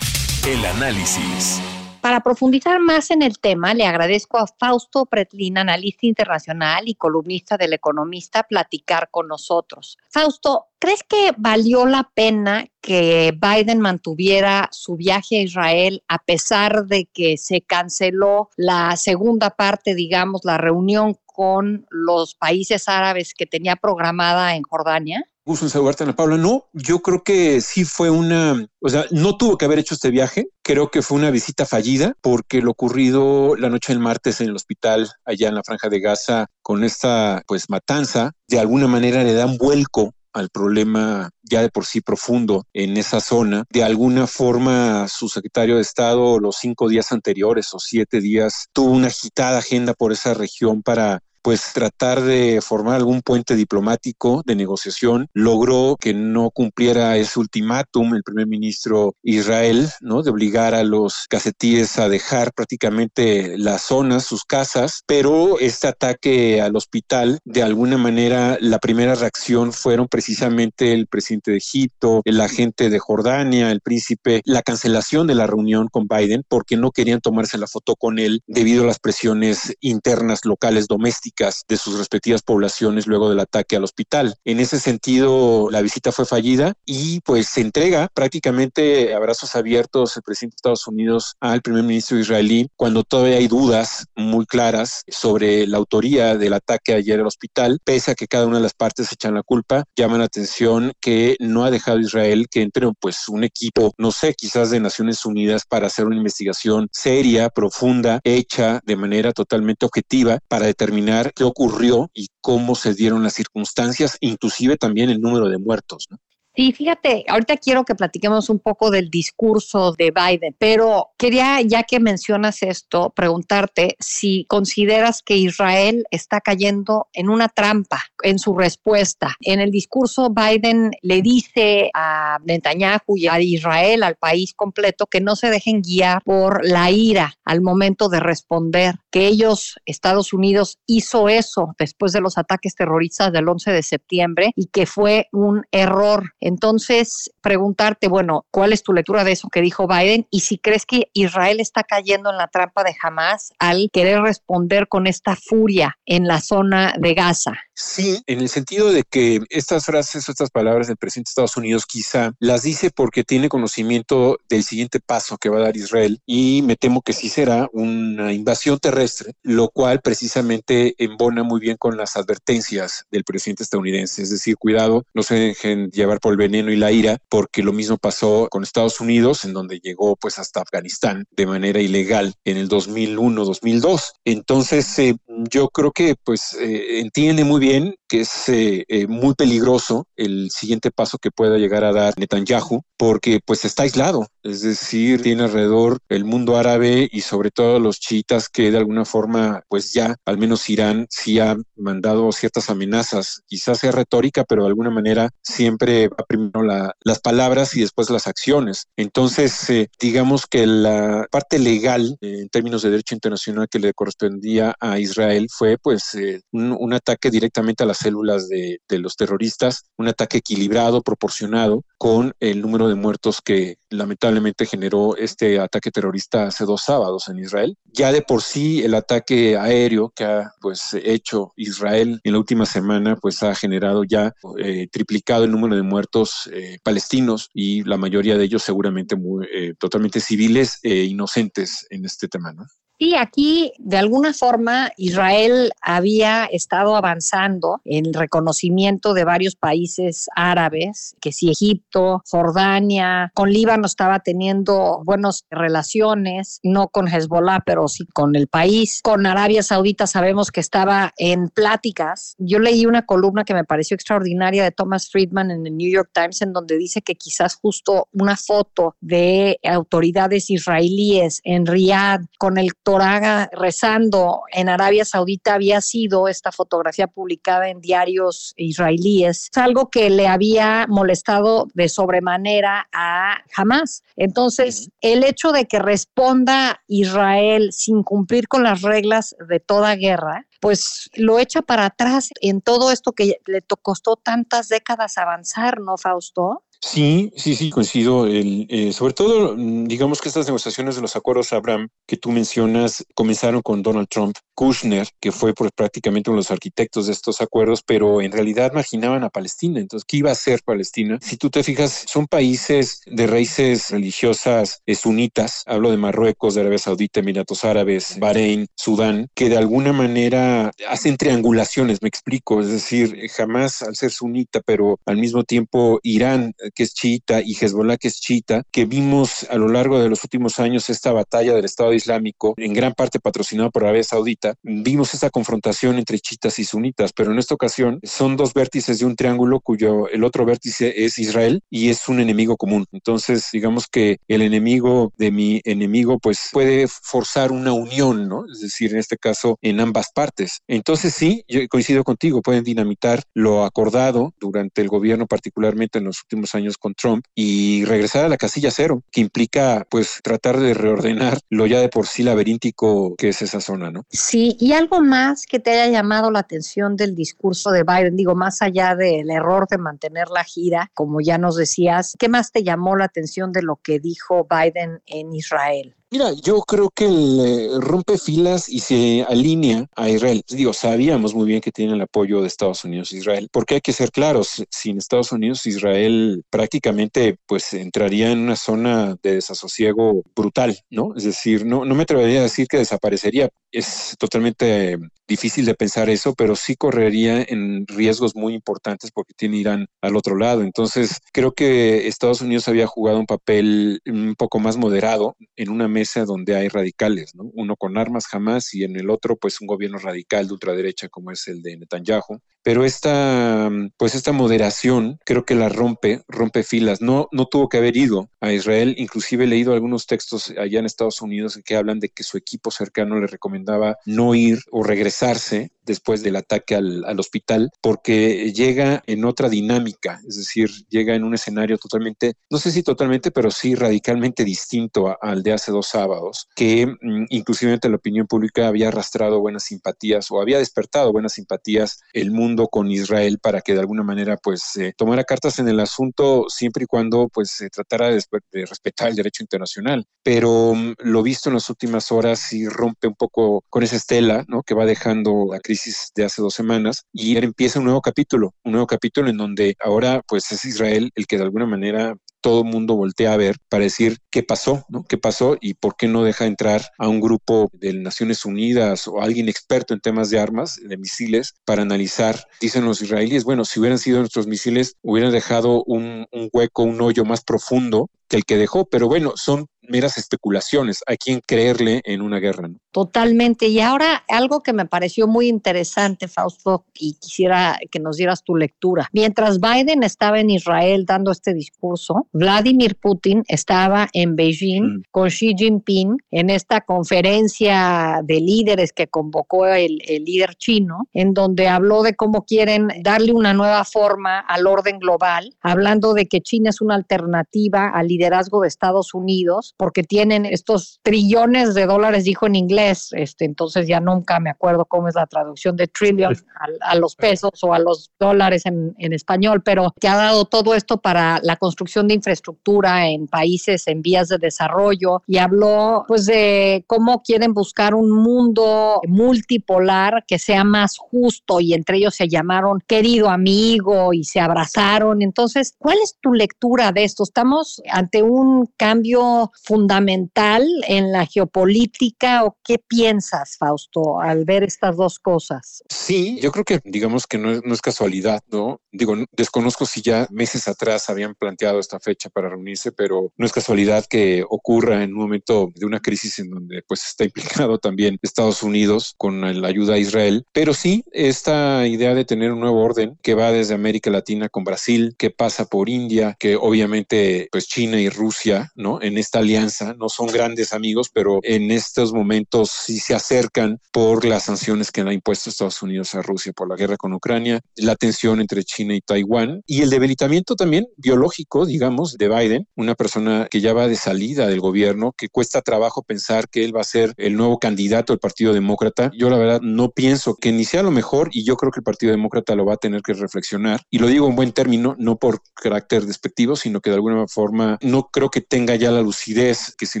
El 0.46 0.62
análisis. 0.62 1.62
Para 2.02 2.20
profundizar 2.20 2.78
más 2.78 3.10
en 3.10 3.22
el 3.22 3.38
tema, 3.38 3.72
le 3.72 3.86
agradezco 3.86 4.36
a 4.36 4.46
Fausto 4.46 5.06
Pretlin, 5.06 5.56
analista 5.56 6.06
internacional 6.06 6.86
y 6.86 6.96
columnista 6.96 7.56
del 7.56 7.72
Economista, 7.72 8.42
platicar 8.42 9.08
con 9.10 9.26
nosotros. 9.26 9.96
Fausto, 10.10 10.66
¿crees 10.78 11.02
que 11.02 11.32
valió 11.38 11.86
la 11.86 12.10
pena 12.14 12.66
que 12.82 13.32
Biden 13.40 13.80
mantuviera 13.80 14.68
su 14.70 14.96
viaje 14.96 15.38
a 15.38 15.42
Israel 15.44 16.04
a 16.08 16.18
pesar 16.18 16.84
de 16.84 17.06
que 17.06 17.38
se 17.38 17.62
canceló 17.62 18.50
la 18.58 18.94
segunda 18.98 19.48
parte, 19.48 19.94
digamos, 19.94 20.42
la 20.44 20.58
reunión 20.58 21.16
con 21.34 21.84
los 21.90 22.36
países 22.36 22.88
árabes 22.88 23.34
que 23.34 23.44
tenía 23.44 23.74
programada 23.76 24.54
en 24.54 24.62
Jordania? 24.62 25.24
gusto 25.44 25.66
en 25.66 25.70
saludarte, 25.70 26.04
Ana 26.04 26.16
Paula. 26.16 26.36
No, 26.38 26.66
yo 26.72 27.00
creo 27.00 27.22
que 27.22 27.60
sí 27.60 27.84
fue 27.84 28.10
una, 28.10 28.66
o 28.80 28.88
sea, 28.88 29.04
no 29.10 29.36
tuvo 29.36 29.58
que 29.58 29.66
haber 29.66 29.78
hecho 29.78 29.94
este 29.94 30.10
viaje. 30.10 30.46
Creo 30.62 30.90
que 30.90 31.02
fue 31.02 31.18
una 31.18 31.30
visita 31.30 31.66
fallida 31.66 32.14
porque 32.22 32.62
lo 32.62 32.70
ocurrido 32.70 33.54
la 33.56 33.68
noche 33.68 33.92
del 33.92 34.00
martes 34.00 34.40
en 34.40 34.48
el 34.48 34.56
hospital 34.56 35.10
allá 35.24 35.48
en 35.48 35.54
la 35.54 35.62
Franja 35.62 35.88
de 35.88 36.00
Gaza 36.00 36.46
con 36.62 36.84
esta, 36.84 37.42
pues, 37.46 37.68
matanza, 37.68 38.32
de 38.48 38.58
alguna 38.58 38.86
manera 38.86 39.22
le 39.22 39.34
dan 39.34 39.58
vuelco 39.58 40.14
al 40.32 40.50
problema 40.50 41.30
ya 41.42 41.62
de 41.62 41.70
por 41.70 41.86
sí 41.86 42.00
profundo 42.00 42.64
en 42.72 42.96
esa 42.96 43.20
zona. 43.20 43.64
De 43.70 43.84
alguna 43.84 44.26
forma, 44.26 45.06
su 45.08 45.28
secretario 45.28 45.76
de 45.76 45.82
Estado 45.82 46.40
los 46.40 46.56
cinco 46.56 46.88
días 46.88 47.12
anteriores 47.12 47.72
o 47.72 47.78
siete 47.78 48.20
días 48.20 48.66
tuvo 48.72 48.90
una 48.90 49.06
agitada 49.06 49.58
agenda 49.58 49.94
por 49.94 50.12
esa 50.12 50.34
región 50.34 50.82
para 50.82 51.20
pues 51.44 51.74
tratar 51.74 52.22
de 52.22 52.62
formar 52.62 52.96
algún 52.96 53.20
puente 53.20 53.54
diplomático 53.54 54.42
de 54.46 54.56
negociación. 54.56 55.28
Logró 55.34 55.98
que 56.00 56.14
no 56.14 56.48
cumpliera 56.50 57.18
ese 57.18 57.38
ultimátum 57.38 58.14
el 58.14 58.22
primer 58.22 58.46
ministro 58.46 59.14
Israel, 59.22 59.90
¿no? 60.00 60.22
De 60.22 60.30
obligar 60.30 60.74
a 60.74 60.84
los 60.84 61.26
casetíes 61.28 61.98
a 61.98 62.08
dejar 62.08 62.54
prácticamente 62.54 63.58
las 63.58 63.82
zonas, 63.82 64.24
sus 64.24 64.44
casas, 64.44 65.02
pero 65.06 65.58
este 65.58 65.86
ataque 65.86 66.62
al 66.62 66.76
hospital, 66.76 67.38
de 67.44 67.62
alguna 67.62 67.98
manera, 67.98 68.56
la 68.58 68.78
primera 68.78 69.14
reacción 69.14 69.74
fueron 69.74 70.08
precisamente 70.08 70.94
el 70.94 71.08
presidente 71.08 71.50
de 71.50 71.58
Egipto, 71.58 72.22
el 72.24 72.40
agente 72.40 72.88
de 72.88 72.98
Jordania, 72.98 73.70
el 73.70 73.82
príncipe, 73.82 74.40
la 74.46 74.62
cancelación 74.62 75.26
de 75.26 75.34
la 75.34 75.46
reunión 75.46 75.88
con 75.88 76.08
Biden 76.08 76.42
porque 76.48 76.78
no 76.78 76.90
querían 76.90 77.20
tomarse 77.20 77.58
la 77.58 77.66
foto 77.66 77.96
con 77.96 78.18
él 78.18 78.40
debido 78.46 78.84
a 78.84 78.86
las 78.86 78.98
presiones 78.98 79.74
internas, 79.80 80.46
locales, 80.46 80.86
domésticas 80.86 81.33
de 81.68 81.76
sus 81.76 81.98
respectivas 81.98 82.42
poblaciones 82.42 83.06
luego 83.06 83.28
del 83.28 83.40
ataque 83.40 83.76
al 83.76 83.84
hospital. 83.84 84.36
En 84.44 84.60
ese 84.60 84.78
sentido, 84.78 85.68
la 85.70 85.82
visita 85.82 86.12
fue 86.12 86.24
fallida 86.24 86.74
y 86.84 87.20
pues 87.20 87.48
se 87.48 87.60
entrega 87.60 88.08
prácticamente 88.14 89.14
a 89.14 89.18
brazos 89.18 89.56
abiertos 89.56 90.16
el 90.16 90.22
presidente 90.22 90.54
de 90.54 90.56
Estados 90.56 90.86
Unidos 90.86 91.36
al 91.40 91.62
primer 91.62 91.82
ministro 91.82 92.18
israelí 92.18 92.68
cuando 92.76 93.02
todavía 93.02 93.36
hay 93.36 93.48
dudas 93.48 94.06
muy 94.14 94.46
claras 94.46 95.02
sobre 95.08 95.66
la 95.66 95.78
autoría 95.78 96.36
del 96.36 96.52
ataque 96.52 96.94
ayer 96.94 97.20
al 97.20 97.26
hospital, 97.26 97.80
pese 97.84 98.12
a 98.12 98.14
que 98.14 98.28
cada 98.28 98.46
una 98.46 98.58
de 98.58 98.62
las 98.62 98.74
partes 98.74 99.10
echan 99.12 99.34
la 99.34 99.42
culpa, 99.42 99.84
llama 99.96 100.18
la 100.18 100.24
atención 100.24 100.92
que 101.00 101.36
no 101.40 101.64
ha 101.64 101.70
dejado 101.70 101.98
Israel 101.98 102.46
que 102.50 102.62
entre 102.62 102.84
pues 103.00 103.28
un 103.28 103.44
equipo, 103.44 103.92
no 103.98 104.12
sé, 104.12 104.34
quizás 104.34 104.70
de 104.70 104.80
Naciones 104.80 105.24
Unidas 105.24 105.64
para 105.68 105.86
hacer 105.86 106.06
una 106.06 106.16
investigación 106.16 106.88
seria, 106.92 107.48
profunda, 107.48 108.20
hecha 108.24 108.80
de 108.84 108.96
manera 108.96 109.32
totalmente 109.32 109.86
objetiva 109.86 110.38
para 110.48 110.66
determinar 110.66 111.23
qué 111.32 111.44
ocurrió 111.44 112.10
y 112.14 112.28
cómo 112.40 112.74
se 112.74 112.94
dieron 112.94 113.22
las 113.22 113.34
circunstancias, 113.34 114.16
inclusive 114.20 114.76
también 114.76 115.10
el 115.10 115.20
número 115.20 115.48
de 115.48 115.58
muertos. 115.58 116.08
Sí, 116.56 116.72
fíjate, 116.72 117.24
ahorita 117.26 117.56
quiero 117.56 117.84
que 117.84 117.96
platiquemos 117.96 118.48
un 118.48 118.60
poco 118.60 118.92
del 118.92 119.10
discurso 119.10 119.92
de 119.98 120.12
Biden, 120.12 120.54
pero 120.56 121.10
quería, 121.18 121.60
ya 121.62 121.82
que 121.82 121.98
mencionas 121.98 122.62
esto, 122.62 123.10
preguntarte 123.10 123.96
si 123.98 124.44
consideras 124.48 125.20
que 125.22 125.36
Israel 125.36 126.04
está 126.12 126.40
cayendo 126.40 127.08
en 127.12 127.28
una 127.28 127.48
trampa 127.48 128.04
en 128.22 128.38
su 128.38 128.56
respuesta. 128.56 129.34
En 129.40 129.58
el 129.58 129.72
discurso, 129.72 130.30
Biden 130.30 130.92
le 131.02 131.22
dice 131.22 131.90
a 131.92 132.38
Netanyahu 132.44 133.16
y 133.16 133.26
a 133.26 133.40
Israel, 133.40 134.04
al 134.04 134.14
país 134.14 134.54
completo, 134.54 135.06
que 135.06 135.20
no 135.20 135.34
se 135.34 135.50
dejen 135.50 135.82
guiar 135.82 136.22
por 136.22 136.64
la 136.64 136.88
ira 136.92 137.34
al 137.44 137.62
momento 137.62 138.08
de 138.08 138.20
responder, 138.20 138.94
que 139.10 139.26
ellos, 139.26 139.80
Estados 139.86 140.32
Unidos, 140.32 140.78
hizo 140.86 141.28
eso 141.28 141.74
después 141.80 142.12
de 142.12 142.20
los 142.20 142.38
ataques 142.38 142.76
terroristas 142.76 143.32
del 143.32 143.48
11 143.48 143.72
de 143.72 143.82
septiembre 143.82 144.52
y 144.54 144.66
que 144.66 144.86
fue 144.86 145.26
un 145.32 145.64
error 145.72 146.32
entonces, 146.44 147.30
preguntarte, 147.40 148.06
bueno, 148.06 148.44
¿cuál 148.50 148.74
es 148.74 148.82
tu 148.82 148.92
lectura 148.92 149.24
de 149.24 149.32
eso 149.32 149.48
que 149.48 149.62
dijo 149.62 149.88
Biden? 149.88 150.26
Y 150.30 150.40
si 150.40 150.58
crees 150.58 150.84
que 150.84 151.08
Israel 151.14 151.58
está 151.58 151.84
cayendo 151.84 152.30
en 152.30 152.36
la 152.36 152.48
trampa 152.48 152.84
de 152.84 152.94
Hamas 153.02 153.54
al 153.58 153.88
querer 153.90 154.20
responder 154.20 154.86
con 154.86 155.06
esta 155.06 155.36
furia 155.36 155.96
en 156.04 156.26
la 156.26 156.42
zona 156.42 156.94
de 156.98 157.14
Gaza. 157.14 157.54
Sí, 157.74 158.22
en 158.26 158.40
el 158.40 158.50
sentido 158.50 158.92
de 158.92 159.04
que 159.04 159.40
estas 159.48 159.86
frases 159.86 160.28
o 160.28 160.32
estas 160.32 160.50
palabras 160.50 160.86
del 160.86 160.98
presidente 160.98 161.28
de 161.28 161.30
Estados 161.30 161.56
Unidos 161.56 161.86
quizá 161.86 162.32
las 162.38 162.62
dice 162.62 162.90
porque 162.90 163.24
tiene 163.24 163.48
conocimiento 163.48 164.38
del 164.48 164.64
siguiente 164.64 165.00
paso 165.00 165.38
que 165.38 165.48
va 165.48 165.58
a 165.58 165.62
dar 165.62 165.76
Israel 165.78 166.20
y 166.26 166.60
me 166.62 166.76
temo 166.76 167.00
que 167.00 167.14
sí 167.14 167.30
será 167.30 167.70
una 167.72 168.34
invasión 168.34 168.78
terrestre, 168.78 169.32
lo 169.42 169.70
cual 169.70 170.02
precisamente 170.02 170.94
embona 170.98 171.42
muy 171.42 171.58
bien 171.58 171.78
con 171.78 171.96
las 171.96 172.16
advertencias 172.16 173.06
del 173.10 173.24
presidente 173.24 173.62
estadounidense, 173.62 174.22
es 174.22 174.30
decir, 174.30 174.56
cuidado, 174.56 175.04
no 175.14 175.22
se 175.22 175.36
dejen 175.36 175.90
llevar 175.90 176.20
por 176.20 176.33
el 176.34 176.38
veneno 176.38 176.70
y 176.70 176.76
la 176.76 176.92
ira, 176.92 177.18
porque 177.28 177.62
lo 177.62 177.72
mismo 177.72 177.96
pasó 177.96 178.48
con 178.50 178.62
Estados 178.62 179.00
Unidos, 179.00 179.44
en 179.44 179.52
donde 179.52 179.80
llegó 179.80 180.16
pues 180.16 180.38
hasta 180.38 180.60
Afganistán 180.60 181.24
de 181.30 181.46
manera 181.46 181.80
ilegal 181.80 182.34
en 182.44 182.56
el 182.56 182.68
2001-2002. 182.68 184.12
Entonces, 184.24 184.98
eh, 184.98 185.16
yo 185.50 185.68
creo 185.68 185.92
que 185.92 186.14
pues 186.22 186.54
eh, 186.60 187.00
entiende 187.00 187.44
muy 187.44 187.60
bien 187.60 187.64
bien 187.64 187.96
que 188.14 188.20
es 188.20 188.48
eh, 188.48 188.84
eh, 188.86 189.08
muy 189.08 189.34
peligroso 189.34 190.06
el 190.14 190.48
siguiente 190.52 190.92
paso 190.92 191.18
que 191.18 191.32
pueda 191.32 191.58
llegar 191.58 191.82
a 191.82 191.92
dar 191.92 192.14
Netanyahu, 192.16 192.82
porque 192.96 193.40
pues 193.44 193.64
está 193.64 193.82
aislado, 193.82 194.28
es 194.44 194.62
decir, 194.62 195.20
tiene 195.20 195.42
alrededor 195.42 195.98
el 196.08 196.24
mundo 196.24 196.56
árabe 196.56 197.08
y 197.10 197.22
sobre 197.22 197.50
todo 197.50 197.80
los 197.80 197.98
chiitas 197.98 198.48
que 198.48 198.70
de 198.70 198.78
alguna 198.78 199.04
forma, 199.04 199.62
pues 199.68 199.92
ya, 199.92 200.14
al 200.24 200.38
menos 200.38 200.70
Irán 200.70 201.08
sí 201.10 201.40
ha 201.40 201.56
mandado 201.74 202.30
ciertas 202.30 202.70
amenazas, 202.70 203.42
quizás 203.48 203.80
sea 203.80 203.90
retórica, 203.90 204.44
pero 204.44 204.62
de 204.62 204.68
alguna 204.68 204.90
manera 204.90 205.30
siempre 205.42 206.06
va 206.06 206.24
primero 206.28 206.62
las 206.62 207.18
palabras 207.18 207.74
y 207.76 207.80
después 207.80 208.10
las 208.10 208.28
acciones. 208.28 208.86
Entonces, 208.96 209.68
eh, 209.70 209.88
digamos 209.98 210.46
que 210.46 210.68
la 210.68 211.26
parte 211.32 211.58
legal 211.58 212.16
en 212.20 212.48
términos 212.48 212.82
de 212.82 212.90
derecho 212.90 213.16
internacional 213.16 213.66
que 213.68 213.80
le 213.80 213.92
correspondía 213.92 214.76
a 214.78 215.00
Israel 215.00 215.48
fue 215.50 215.78
pues 215.78 216.16
un, 216.52 216.76
un 216.78 216.92
ataque 216.92 217.30
directo 217.30 217.64
a 217.78 217.86
las 217.86 218.03
células 218.04 218.48
de, 218.48 218.78
los 218.90 219.16
terroristas, 219.16 219.86
un 219.96 220.08
ataque 220.08 220.38
equilibrado, 220.38 221.02
proporcionado 221.02 221.84
con 221.98 222.32
el 222.38 222.60
número 222.60 222.88
de 222.88 222.94
muertos 222.94 223.40
que 223.42 223.78
lamentablemente 223.90 224.66
generó 224.66 225.16
este 225.16 225.58
ataque 225.58 225.90
terrorista 225.90 226.46
hace 226.46 226.64
dos 226.64 226.82
sábados 226.84 227.28
en 227.28 227.38
Israel. 227.38 227.76
Ya 227.86 228.12
de 228.12 228.22
por 228.22 228.42
sí 228.42 228.82
el 228.82 228.94
ataque 228.94 229.56
aéreo 229.56 230.12
que 230.14 230.24
ha 230.24 230.52
pues 230.60 230.94
hecho 230.94 231.52
Israel 231.56 232.20
en 232.22 232.32
la 232.32 232.38
última 232.38 232.66
semana 232.66 233.16
pues 233.16 233.42
ha 233.42 233.54
generado 233.54 234.04
ya 234.04 234.32
eh, 234.58 234.86
triplicado 234.92 235.44
el 235.44 235.50
número 235.50 235.76
de 235.76 235.82
muertos 235.82 236.48
eh, 236.52 236.78
palestinos 236.82 237.50
y 237.52 237.82
la 237.84 237.96
mayoría 237.96 238.36
de 238.36 238.44
ellos 238.44 238.62
seguramente 238.62 239.16
eh, 239.52 239.74
totalmente 239.78 240.20
civiles 240.20 240.78
e 240.82 241.04
inocentes 241.04 241.86
en 241.90 242.04
este 242.04 242.28
tema. 242.28 242.54
Sí, 242.98 243.16
aquí 243.16 243.72
de 243.78 243.96
alguna 243.96 244.32
forma 244.32 244.92
Israel 244.96 245.72
había 245.82 246.44
estado 246.44 246.94
avanzando 246.94 247.80
en 247.84 248.06
el 248.06 248.14
reconocimiento 248.14 249.14
de 249.14 249.24
varios 249.24 249.56
países 249.56 250.28
árabes, 250.36 251.16
que 251.20 251.32
si 251.32 251.50
Egipto, 251.50 252.22
Jordania, 252.30 253.32
con 253.34 253.50
Líbano 253.50 253.86
estaba 253.86 254.20
teniendo 254.20 255.02
buenas 255.04 255.44
relaciones, 255.50 256.60
no 256.62 256.88
con 256.88 257.08
Hezbollah, 257.08 257.62
pero 257.66 257.88
sí 257.88 258.06
con 258.12 258.36
el 258.36 258.46
país. 258.46 259.00
Con 259.02 259.26
Arabia 259.26 259.64
Saudita 259.64 260.06
sabemos 260.06 260.52
que 260.52 260.60
estaba 260.60 261.12
en 261.16 261.48
pláticas. 261.48 262.36
Yo 262.38 262.60
leí 262.60 262.86
una 262.86 263.06
columna 263.06 263.44
que 263.44 263.54
me 263.54 263.64
pareció 263.64 263.96
extraordinaria 263.96 264.62
de 264.62 264.70
Thomas 264.70 265.10
Friedman 265.10 265.50
en 265.50 265.66
el 265.66 265.76
New 265.76 265.90
York 265.90 266.10
Times, 266.12 266.42
en 266.42 266.52
donde 266.52 266.78
dice 266.78 267.02
que 267.02 267.16
quizás 267.16 267.56
justo 267.56 268.06
una 268.12 268.36
foto 268.36 268.94
de 269.00 269.58
autoridades 269.64 270.48
israelíes 270.48 271.40
en 271.42 271.66
Riyadh 271.66 272.26
con 272.38 272.56
el 272.56 272.76
Torá 272.84 273.48
rezando 273.52 274.42
en 274.52 274.68
Arabia 274.68 275.04
Saudita 275.04 275.54
había 275.54 275.80
sido 275.80 276.28
esta 276.28 276.52
fotografía 276.52 277.06
publicada 277.06 277.68
en 277.68 277.80
diarios 277.80 278.52
israelíes, 278.56 279.48
es 279.50 279.58
algo 279.58 279.88
que 279.90 280.10
le 280.10 280.28
había 280.28 280.86
molestado 280.88 281.66
de 281.74 281.88
sobremanera 281.88 282.88
a 282.92 283.38
Hamas. 283.56 284.02
Entonces, 284.16 284.90
el 285.00 285.24
hecho 285.24 285.50
de 285.52 285.66
que 285.66 285.78
responda 285.78 286.82
Israel 286.86 287.72
sin 287.72 288.02
cumplir 288.02 288.48
con 288.48 288.62
las 288.62 288.82
reglas 288.82 289.34
de 289.48 289.60
toda 289.60 289.96
guerra, 289.96 290.46
pues 290.60 291.10
lo 291.14 291.38
echa 291.38 291.62
para 291.62 291.86
atrás 291.86 292.30
en 292.40 292.60
todo 292.60 292.90
esto 292.90 293.12
que 293.12 293.38
le 293.46 293.62
costó 293.82 294.16
tantas 294.16 294.68
décadas 294.68 295.18
avanzar, 295.18 295.80
¿no, 295.80 295.96
Fausto? 295.98 296.64
Sí, 296.86 297.32
sí, 297.34 297.56
sí, 297.56 297.70
coincido. 297.70 298.26
El, 298.26 298.66
eh, 298.68 298.92
sobre 298.92 299.14
todo, 299.14 299.56
mm, 299.56 299.86
digamos 299.86 300.20
que 300.20 300.28
estas 300.28 300.46
negociaciones 300.46 300.94
de 300.94 301.00
los 301.00 301.16
acuerdos 301.16 301.54
Abraham 301.54 301.88
que 302.06 302.18
tú 302.18 302.30
mencionas 302.30 303.04
comenzaron 303.14 303.62
con 303.62 303.82
Donald 303.82 304.06
Trump, 304.08 304.36
Kushner, 304.54 305.08
que 305.18 305.32
fue 305.32 305.54
prácticamente 305.54 306.28
uno 306.30 306.36
de 306.36 306.40
los 306.40 306.50
arquitectos 306.50 307.06
de 307.06 307.12
estos 307.12 307.40
acuerdos, 307.40 307.82
pero 307.84 308.20
en 308.20 308.32
realidad 308.32 308.72
marginaban 308.74 309.24
a 309.24 309.30
Palestina. 309.30 309.80
Entonces, 309.80 310.04
¿qué 310.06 310.18
iba 310.18 310.30
a 310.30 310.34
ser 310.34 310.60
Palestina? 310.62 311.18
Si 311.22 311.38
tú 311.38 311.48
te 311.48 311.62
fijas, 311.64 312.04
son 312.06 312.26
países 312.26 313.00
de 313.06 313.26
raíces 313.26 313.90
religiosas 313.90 314.82
sunitas. 314.94 315.62
Hablo 315.66 315.90
de 315.90 315.96
Marruecos, 315.96 316.54
de 316.54 316.60
Arabia 316.60 316.78
Saudita, 316.78 317.20
Emiratos 317.20 317.64
Árabes, 317.64 318.18
Bahrein, 318.18 318.66
Sudán, 318.76 319.28
que 319.34 319.48
de 319.48 319.56
alguna 319.56 319.92
manera 319.92 320.70
hacen 320.88 321.16
triangulaciones, 321.16 322.02
me 322.02 322.08
explico. 322.08 322.60
Es 322.60 322.68
decir, 322.68 323.18
jamás 323.30 323.82
al 323.82 323.96
ser 323.96 324.10
sunita, 324.10 324.60
pero 324.64 325.00
al 325.06 325.16
mismo 325.16 325.44
tiempo 325.44 325.98
Irán 326.02 326.54
que 326.74 326.82
es 326.82 326.94
chiita, 326.94 327.40
y 327.40 327.54
Hezbollah, 327.54 327.96
que 327.96 328.08
es 328.08 328.20
chiita, 328.20 328.62
que 328.70 328.84
vimos 328.84 329.46
a 329.50 329.56
lo 329.56 329.68
largo 329.68 330.00
de 330.00 330.08
los 330.08 330.22
últimos 330.24 330.58
años 330.58 330.90
esta 330.90 331.12
batalla 331.12 331.54
del 331.54 331.64
Estado 331.64 331.92
Islámico, 331.92 332.54
en 332.56 332.72
gran 332.72 332.92
parte 332.92 333.20
patrocinado 333.20 333.70
por 333.70 333.84
Arabia 333.84 334.04
Saudita, 334.04 334.54
vimos 334.62 335.14
esta 335.14 335.30
confrontación 335.30 335.98
entre 335.98 336.18
chiitas 336.18 336.58
y 336.58 336.64
sunitas, 336.64 337.12
pero 337.12 337.32
en 337.32 337.38
esta 337.38 337.54
ocasión 337.54 338.00
son 338.02 338.36
dos 338.36 338.54
vértices 338.54 338.98
de 338.98 339.06
un 339.06 339.16
triángulo 339.16 339.60
cuyo 339.60 340.08
el 340.08 340.24
otro 340.24 340.44
vértice 340.44 341.04
es 341.04 341.18
Israel 341.18 341.62
y 341.70 341.88
es 341.88 342.08
un 342.08 342.20
enemigo 342.20 342.56
común. 342.56 342.86
Entonces, 342.92 343.48
digamos 343.52 343.86
que 343.86 344.18
el 344.28 344.42
enemigo 344.42 345.12
de 345.16 345.30
mi 345.30 345.60
enemigo, 345.64 346.18
pues 346.18 346.48
puede 346.52 346.86
forzar 346.88 347.52
una 347.52 347.72
unión, 347.72 348.28
¿no? 348.28 348.44
Es 348.50 348.60
decir, 348.60 348.92
en 348.92 348.98
este 348.98 349.16
caso, 349.16 349.58
en 349.62 349.80
ambas 349.80 350.08
partes. 350.14 350.60
Entonces, 350.68 351.14
sí, 351.14 351.44
yo 351.48 351.60
coincido 351.68 352.04
contigo, 352.04 352.42
pueden 352.42 352.64
dinamitar 352.64 353.22
lo 353.34 353.64
acordado 353.64 354.34
durante 354.40 354.80
el 354.80 354.88
gobierno, 354.88 355.26
particularmente 355.26 355.98
en 355.98 356.04
los 356.04 356.22
últimos 356.22 356.53
años 356.54 356.78
con 356.78 356.94
Trump 356.94 357.24
y 357.34 357.84
regresar 357.84 358.24
a 358.24 358.28
la 358.28 358.36
casilla 358.36 358.70
cero, 358.70 359.02
que 359.10 359.20
implica 359.20 359.86
pues 359.88 360.20
tratar 360.22 360.58
de 360.58 360.74
reordenar 360.74 361.38
lo 361.48 361.66
ya 361.66 361.80
de 361.80 361.88
por 361.88 362.06
sí 362.06 362.22
laberíntico 362.22 363.14
que 363.16 363.28
es 363.28 363.42
esa 363.42 363.60
zona, 363.60 363.90
¿no? 363.90 364.04
Sí, 364.10 364.56
y 364.60 364.72
algo 364.72 365.00
más 365.00 365.46
que 365.46 365.58
te 365.58 365.70
haya 365.70 365.90
llamado 365.90 366.30
la 366.30 366.40
atención 366.40 366.96
del 366.96 367.14
discurso 367.14 367.70
de 367.70 367.82
Biden, 367.82 368.16
digo, 368.16 368.34
más 368.34 368.62
allá 368.62 368.94
del 368.94 369.30
error 369.30 369.66
de 369.68 369.78
mantener 369.78 370.28
la 370.28 370.44
gira, 370.44 370.90
como 370.94 371.20
ya 371.20 371.38
nos 371.38 371.56
decías, 371.56 372.14
¿qué 372.18 372.28
más 372.28 372.52
te 372.52 372.62
llamó 372.62 372.96
la 372.96 373.04
atención 373.04 373.52
de 373.52 373.62
lo 373.62 373.76
que 373.76 374.00
dijo 374.00 374.46
Biden 374.48 375.00
en 375.06 375.34
Israel? 375.34 375.94
Mira, 376.14 376.32
yo 376.32 376.60
creo 376.60 376.90
que 376.90 377.08
le 377.08 377.80
rompe 377.80 378.18
filas 378.18 378.68
y 378.68 378.78
se 378.78 379.24
alinea 379.28 379.88
a 379.96 380.08
Israel. 380.08 380.44
Digo, 380.48 380.72
sabíamos 380.72 381.34
muy 381.34 381.44
bien 381.44 381.60
que 381.60 381.72
tiene 381.72 381.94
el 381.94 382.00
apoyo 382.02 382.40
de 382.40 382.46
Estados 382.46 382.84
Unidos 382.84 383.12
e 383.12 383.16
Israel, 383.16 383.48
porque 383.50 383.74
hay 383.74 383.80
que 383.80 383.92
ser 383.92 384.12
claros, 384.12 384.64
sin 384.70 384.98
Estados 384.98 385.32
Unidos, 385.32 385.66
Israel 385.66 386.44
prácticamente 386.50 387.36
pues 387.46 387.74
entraría 387.74 388.30
en 388.30 388.38
una 388.38 388.54
zona 388.54 389.16
de 389.24 389.34
desasosiego 389.34 390.22
brutal, 390.36 390.78
¿no? 390.88 391.16
Es 391.16 391.24
decir, 391.24 391.66
no, 391.66 391.84
no 391.84 391.96
me 391.96 392.04
atrevería 392.04 392.38
a 392.38 392.42
decir 392.44 392.68
que 392.68 392.78
desaparecería. 392.78 393.48
Es 393.72 394.14
totalmente 394.16 394.96
difícil 395.26 395.64
de 395.64 395.74
pensar 395.74 396.10
eso, 396.10 396.34
pero 396.34 396.56
sí 396.56 396.76
correría 396.76 397.42
en 397.42 397.86
riesgos 397.86 398.36
muy 398.36 398.54
importantes 398.54 399.10
porque 399.12 399.34
tiene 399.34 399.58
Irán 399.58 399.86
al 400.02 400.16
otro 400.16 400.36
lado. 400.36 400.62
Entonces, 400.62 401.20
creo 401.32 401.52
que 401.52 402.08
Estados 402.08 402.40
Unidos 402.40 402.68
había 402.68 402.86
jugado 402.86 403.18
un 403.18 403.26
papel 403.26 404.00
un 404.06 404.34
poco 404.36 404.58
más 404.58 404.76
moderado 404.76 405.36
en 405.56 405.70
una 405.70 405.88
mesa 405.88 406.24
donde 406.24 406.56
hay 406.56 406.68
radicales, 406.68 407.34
¿no? 407.34 407.50
Uno 407.54 407.76
con 407.76 407.98
armas 407.98 408.26
jamás 408.26 408.74
y 408.74 408.84
en 408.84 408.96
el 408.96 409.10
otro, 409.10 409.36
pues 409.36 409.60
un 409.60 409.66
gobierno 409.66 409.98
radical 409.98 410.46
de 410.46 410.52
ultraderecha 410.54 411.08
como 411.08 411.30
es 411.30 411.46
el 411.48 411.62
de 411.62 411.76
Netanyahu. 411.78 412.40
Pero 412.64 412.86
esta, 412.86 413.70
pues 413.98 414.14
esta 414.14 414.32
moderación 414.32 415.18
creo 415.26 415.44
que 415.44 415.54
la 415.54 415.68
rompe, 415.68 416.22
rompe 416.28 416.62
filas. 416.62 417.02
No, 417.02 417.28
no 417.30 417.44
tuvo 417.44 417.68
que 417.68 417.76
haber 417.76 417.94
ido 417.94 418.30
a 418.40 418.52
Israel. 418.52 418.94
Inclusive 418.96 419.44
he 419.44 419.46
leído 419.46 419.74
algunos 419.74 420.06
textos 420.06 420.50
allá 420.58 420.78
en 420.78 420.86
Estados 420.86 421.20
Unidos 421.20 421.60
que 421.62 421.76
hablan 421.76 422.00
de 422.00 422.08
que 422.08 422.22
su 422.22 422.38
equipo 422.38 422.70
cercano 422.70 423.20
le 423.20 423.26
recomendaba 423.26 423.98
no 424.06 424.34
ir 424.34 424.60
o 424.70 424.82
regresarse 424.82 425.73
después 425.84 426.22
del 426.22 426.36
ataque 426.36 426.74
al, 426.74 427.04
hospital, 427.18 427.70
porque 427.80 428.52
llega 428.52 429.02
en 429.06 429.24
otra 429.24 429.48
dinámica, 429.48 430.20
es 430.26 430.36
decir, 430.36 430.70
llega 430.88 431.14
en 431.14 431.24
un 431.24 431.34
escenario 431.34 431.78
totalmente, 431.78 432.34
no 432.50 432.58
sé 432.58 432.70
si 432.70 432.82
totalmente, 432.82 433.30
pero 433.30 433.50
sí 433.50 433.74
radicalmente 433.74 434.44
distinto 434.44 435.16
al 435.20 435.42
de 435.42 435.52
hace 435.52 435.70
dos 435.70 435.88
sábados, 435.88 436.48
que 436.54 436.86
mm, 436.86 437.26
inclusive 437.30 437.74
la 437.82 437.96
opinión 437.96 438.26
pública 438.26 438.68
había 438.68 438.88
arrastrado 438.88 439.40
buenas 439.40 439.64
simpatías 439.64 440.30
o 440.30 440.40
había 440.40 440.58
despertado 440.58 441.12
buenas 441.12 441.34
simpatías 441.34 442.00
el 442.12 442.30
mundo 442.30 442.68
con 442.68 442.90
Israel 442.90 443.38
para 443.40 443.60
que 443.60 443.74
de 443.74 443.80
alguna 443.80 444.02
manera 444.02 444.36
pues 444.36 444.62
tomara 444.96 445.24
cartas 445.24 445.58
en 445.58 445.68
el 445.68 445.80
asunto 445.80 446.46
siempre 446.48 446.84
y 446.84 446.86
cuando 446.86 447.28
pues 447.28 447.50
se 447.50 447.70
tratara 447.70 448.10
de, 448.10 448.22
respetar 448.66 449.08
el 449.08 449.16
derecho 449.16 449.42
internacional. 449.42 450.06
Pero 450.22 450.74
mm, 450.74 450.94
lo 450.98 451.22
visto 451.22 451.48
en 451.48 451.54
las 451.54 451.68
últimas 451.68 452.10
horas 452.12 452.38
sí 452.38 452.66
rompe 452.68 453.08
un 453.08 453.14
poco 453.14 453.64
con 453.68 453.82
esa 453.82 453.96
estela, 453.96 454.44
¿no? 454.48 454.62
Que 454.62 454.74
va 454.74 454.86
dejando 454.86 455.48
la 455.50 455.60
crisis 455.60 455.73
de 456.14 456.24
hace 456.24 456.42
dos 456.42 456.54
semanas 456.54 457.04
y 457.12 457.36
empieza 457.36 457.78
un 457.78 457.86
nuevo 457.86 458.00
capítulo, 458.00 458.54
un 458.64 458.72
nuevo 458.72 458.86
capítulo 458.86 459.28
en 459.30 459.36
donde 459.36 459.76
ahora 459.80 460.22
pues 460.26 460.50
es 460.52 460.64
Israel 460.64 461.10
el 461.14 461.26
que 461.26 461.36
de 461.36 461.44
alguna 461.44 461.66
manera 461.66 462.16
todo 462.44 462.60
el 462.60 462.66
mundo 462.66 462.94
voltea 462.94 463.32
a 463.32 463.38
ver 463.38 463.56
para 463.70 463.84
decir 463.84 464.18
qué 464.30 464.42
pasó, 464.42 464.84
¿no? 464.90 465.02
¿Qué 465.08 465.16
pasó 465.16 465.56
y 465.62 465.72
por 465.72 465.96
qué 465.96 466.08
no 466.08 466.24
deja 466.24 466.44
entrar 466.44 466.82
a 466.98 467.08
un 467.08 467.18
grupo 467.18 467.70
de 467.72 467.94
Naciones 467.94 468.44
Unidas 468.44 469.08
o 469.08 469.22
alguien 469.22 469.48
experto 469.48 469.94
en 469.94 470.00
temas 470.00 470.28
de 470.28 470.38
armas, 470.38 470.76
de 470.76 470.98
misiles, 470.98 471.54
para 471.64 471.80
analizar? 471.80 472.46
Dicen 472.60 472.84
los 472.84 473.00
israelíes, 473.00 473.44
bueno, 473.44 473.64
si 473.64 473.80
hubieran 473.80 473.98
sido 473.98 474.18
nuestros 474.18 474.46
misiles, 474.46 474.96
hubieran 475.00 475.32
dejado 475.32 475.84
un, 475.84 476.26
un 476.32 476.50
hueco, 476.52 476.82
un 476.82 477.00
hoyo 477.00 477.24
más 477.24 477.42
profundo 477.42 478.10
que 478.28 478.36
el 478.36 478.44
que 478.44 478.58
dejó, 478.58 478.84
pero 478.84 479.08
bueno, 479.08 479.32
son 479.36 479.66
meras 479.88 480.18
especulaciones. 480.18 481.02
¿A 481.06 481.16
quién 481.16 481.40
creerle 481.46 482.00
en 482.04 482.22
una 482.22 482.38
guerra? 482.38 482.70
Totalmente. 482.90 483.66
Y 483.66 483.80
ahora 483.80 484.24
algo 484.28 484.62
que 484.62 484.72
me 484.72 484.86
pareció 484.86 485.26
muy 485.26 485.48
interesante, 485.48 486.28
Fausto, 486.28 486.84
y 486.94 487.14
quisiera 487.14 487.78
que 487.90 487.98
nos 487.98 488.16
dieras 488.16 488.44
tu 488.44 488.56
lectura. 488.56 489.08
Mientras 489.12 489.58
Biden 489.60 490.02
estaba 490.02 490.40
en 490.40 490.50
Israel 490.50 491.04
dando 491.04 491.32
este 491.32 491.54
discurso, 491.54 492.28
Vladimir 492.32 492.96
Putin 492.96 493.42
estaba 493.48 494.08
en 494.12 494.36
Beijing 494.36 494.82
mm. 494.82 495.02
con 495.10 495.28
Xi 495.28 495.54
Jinping 495.56 496.16
en 496.30 496.50
esta 496.50 496.82
conferencia 496.82 498.20
de 498.22 498.40
líderes 498.40 498.92
que 498.92 499.08
convocó 499.08 499.66
el, 499.66 499.98
el 500.06 500.24
líder 500.24 500.54
chino, 500.54 501.08
en 501.12 501.34
donde 501.34 501.68
habló 501.68 502.02
de 502.02 502.14
cómo 502.14 502.44
quieren 502.44 502.88
darle 503.02 503.32
una 503.32 503.54
nueva 503.54 503.84
forma 503.84 504.38
al 504.40 504.66
orden 504.66 504.98
global, 504.98 505.54
hablando 505.60 506.14
de 506.14 506.26
que 506.26 506.40
China 506.40 506.70
es 506.70 506.80
una 506.80 506.94
alternativa 506.94 507.88
al 507.88 508.08
liderazgo 508.08 508.60
de 508.60 508.68
Estados 508.68 509.14
Unidos 509.14 509.73
porque 509.76 510.02
tienen 510.02 510.46
estos 510.46 511.00
trillones 511.02 511.74
de 511.74 511.86
dólares, 511.86 512.24
dijo 512.24 512.46
en 512.46 512.54
inglés, 512.54 513.08
este, 513.12 513.44
entonces 513.44 513.86
ya 513.86 514.00
nunca 514.00 514.40
me 514.40 514.50
acuerdo 514.50 514.84
cómo 514.84 515.08
es 515.08 515.14
la 515.14 515.26
traducción 515.26 515.76
de 515.76 515.88
trillion 515.88 516.34
a, 516.80 516.94
los 516.94 517.16
pesos 517.16 517.52
o 517.62 517.74
a 517.74 517.78
los 517.78 518.10
dólares 518.18 518.66
en, 518.66 518.94
en, 518.98 519.12
español, 519.12 519.62
pero 519.62 519.92
que 520.00 520.08
ha 520.08 520.16
dado 520.16 520.44
todo 520.44 520.74
esto 520.74 520.98
para 520.98 521.40
la 521.42 521.56
construcción 521.56 522.08
de 522.08 522.14
infraestructura 522.14 523.08
en 523.08 523.26
países 523.26 523.86
en 523.86 524.02
vías 524.02 524.28
de 524.28 524.38
desarrollo 524.38 525.22
y 525.26 525.38
habló 525.38 526.04
pues 526.06 526.26
de 526.26 526.84
cómo 526.86 527.22
quieren 527.22 527.54
buscar 527.54 527.94
un 527.94 528.10
mundo 528.10 529.00
multipolar 529.06 530.24
que 530.26 530.38
sea 530.38 530.64
más 530.64 530.96
justo 530.98 531.60
y 531.60 531.74
entre 531.74 531.98
ellos 531.98 532.14
se 532.14 532.28
llamaron 532.28 532.80
querido 532.86 533.28
amigo 533.30 534.12
y 534.12 534.24
se 534.24 534.40
abrazaron. 534.40 535.22
Entonces, 535.22 535.74
¿cuál 535.78 535.98
es 536.02 536.16
tu 536.20 536.32
lectura 536.32 536.92
de 536.92 537.04
esto? 537.04 537.22
Estamos 537.22 537.82
ante 537.90 538.22
un 538.22 538.66
cambio 538.76 539.50
fundamental 539.64 540.66
en 540.86 541.10
la 541.10 541.26
geopolítica 541.26 542.44
o 542.44 542.56
qué 542.62 542.78
piensas, 542.78 543.56
Fausto, 543.58 544.20
al 544.20 544.44
ver 544.44 544.62
estas 544.62 544.96
dos 544.96 545.18
cosas? 545.18 545.82
Sí, 545.88 546.38
yo 546.40 546.52
creo 546.52 546.64
que 546.64 546.80
digamos 546.84 547.26
que 547.26 547.38
no 547.38 547.50
es, 547.50 547.62
no 547.64 547.74
es 547.74 547.80
casualidad, 547.80 548.42
¿no? 548.50 548.80
Digo, 548.92 549.16
desconozco 549.32 549.86
si 549.86 550.02
ya 550.02 550.28
meses 550.30 550.68
atrás 550.68 551.08
habían 551.08 551.34
planteado 551.34 551.80
esta 551.80 551.98
fecha 551.98 552.28
para 552.28 552.50
reunirse, 552.50 552.92
pero 552.92 553.32
no 553.36 553.46
es 553.46 553.52
casualidad 553.52 554.04
que 554.08 554.44
ocurra 554.48 555.02
en 555.02 555.12
un 555.14 555.20
momento 555.20 555.70
de 555.74 555.86
una 555.86 556.00
crisis 556.00 556.38
en 556.38 556.50
donde 556.50 556.82
pues 556.86 557.04
está 557.04 557.24
implicado 557.24 557.78
también 557.78 558.18
Estados 558.22 558.62
Unidos 558.62 559.14
con 559.16 559.40
la 559.40 559.68
ayuda 559.68 559.94
a 559.94 559.98
Israel, 559.98 560.44
pero 560.52 560.74
sí 560.74 561.04
esta 561.12 561.86
idea 561.86 562.14
de 562.14 562.24
tener 562.24 562.52
un 562.52 562.60
nuevo 562.60 562.82
orden 562.82 563.16
que 563.22 563.34
va 563.34 563.50
desde 563.50 563.74
América 563.74 564.10
Latina 564.10 564.48
con 564.48 564.64
Brasil, 564.64 565.14
que 565.18 565.30
pasa 565.30 565.66
por 565.66 565.88
India, 565.88 566.36
que 566.38 566.56
obviamente 566.56 567.48
pues 567.50 567.66
China 567.66 568.00
y 568.00 568.08
Rusia, 568.08 568.70
¿no? 568.74 569.00
En 569.00 569.18
esta 569.18 569.40
alianza, 569.54 569.94
no 569.94 570.08
son 570.08 570.26
grandes 570.26 570.72
amigos, 570.72 571.10
pero 571.12 571.40
en 571.42 571.70
estos 571.70 572.12
momentos 572.12 572.70
sí 572.70 572.98
se 572.98 573.14
acercan 573.14 573.78
por 573.92 574.24
las 574.24 574.44
sanciones 574.44 574.90
que 574.90 575.00
han 575.00 575.12
impuesto 575.12 575.50
Estados 575.50 575.82
Unidos 575.82 576.14
a 576.14 576.22
Rusia 576.22 576.52
por 576.52 576.68
la 576.68 576.76
guerra 576.76 576.96
con 576.96 577.12
Ucrania, 577.12 577.60
la 577.76 577.94
tensión 577.94 578.40
entre 578.40 578.64
China 578.64 578.94
y 578.94 579.00
Taiwán 579.00 579.62
y 579.66 579.82
el 579.82 579.90
debilitamiento 579.90 580.56
también 580.56 580.86
biológico, 580.96 581.66
digamos, 581.66 582.14
de 582.14 582.28
Biden, 582.28 582.66
una 582.74 582.94
persona 582.94 583.46
que 583.50 583.60
ya 583.60 583.72
va 583.72 583.86
de 583.86 583.96
salida 583.96 584.46
del 584.46 584.60
gobierno, 584.60 585.12
que 585.16 585.28
cuesta 585.28 585.62
trabajo 585.62 586.02
pensar 586.02 586.48
que 586.48 586.64
él 586.64 586.74
va 586.74 586.80
a 586.80 586.84
ser 586.84 587.14
el 587.16 587.36
nuevo 587.36 587.58
candidato 587.58 588.12
del 588.12 588.20
Partido 588.20 588.52
Demócrata. 588.52 589.10
Yo 589.16 589.30
la 589.30 589.38
verdad 589.38 589.60
no 589.62 589.90
pienso 589.90 590.34
que 590.34 590.52
ni 590.52 590.64
sea 590.64 590.82
lo 590.82 590.90
mejor 590.90 591.28
y 591.32 591.44
yo 591.44 591.56
creo 591.56 591.70
que 591.70 591.80
el 591.80 591.84
Partido 591.84 592.12
Demócrata 592.12 592.54
lo 592.54 592.64
va 592.64 592.74
a 592.74 592.78
tener 592.78 593.02
que 593.02 593.12
reflexionar. 593.12 593.82
Y 593.90 593.98
lo 593.98 594.08
digo 594.08 594.28
en 594.28 594.36
buen 594.36 594.52
término, 594.52 594.96
no 594.98 595.16
por 595.16 595.40
carácter 595.54 596.06
despectivo, 596.06 596.56
sino 596.56 596.80
que 596.80 596.90
de 596.90 596.96
alguna 596.96 597.26
forma 597.28 597.78
no 597.82 598.08
creo 598.12 598.30
que 598.30 598.40
tenga 598.40 598.74
ya 598.74 598.90
la 598.90 599.02
lucidez 599.02 599.43
que 599.78 599.86
se 599.86 600.00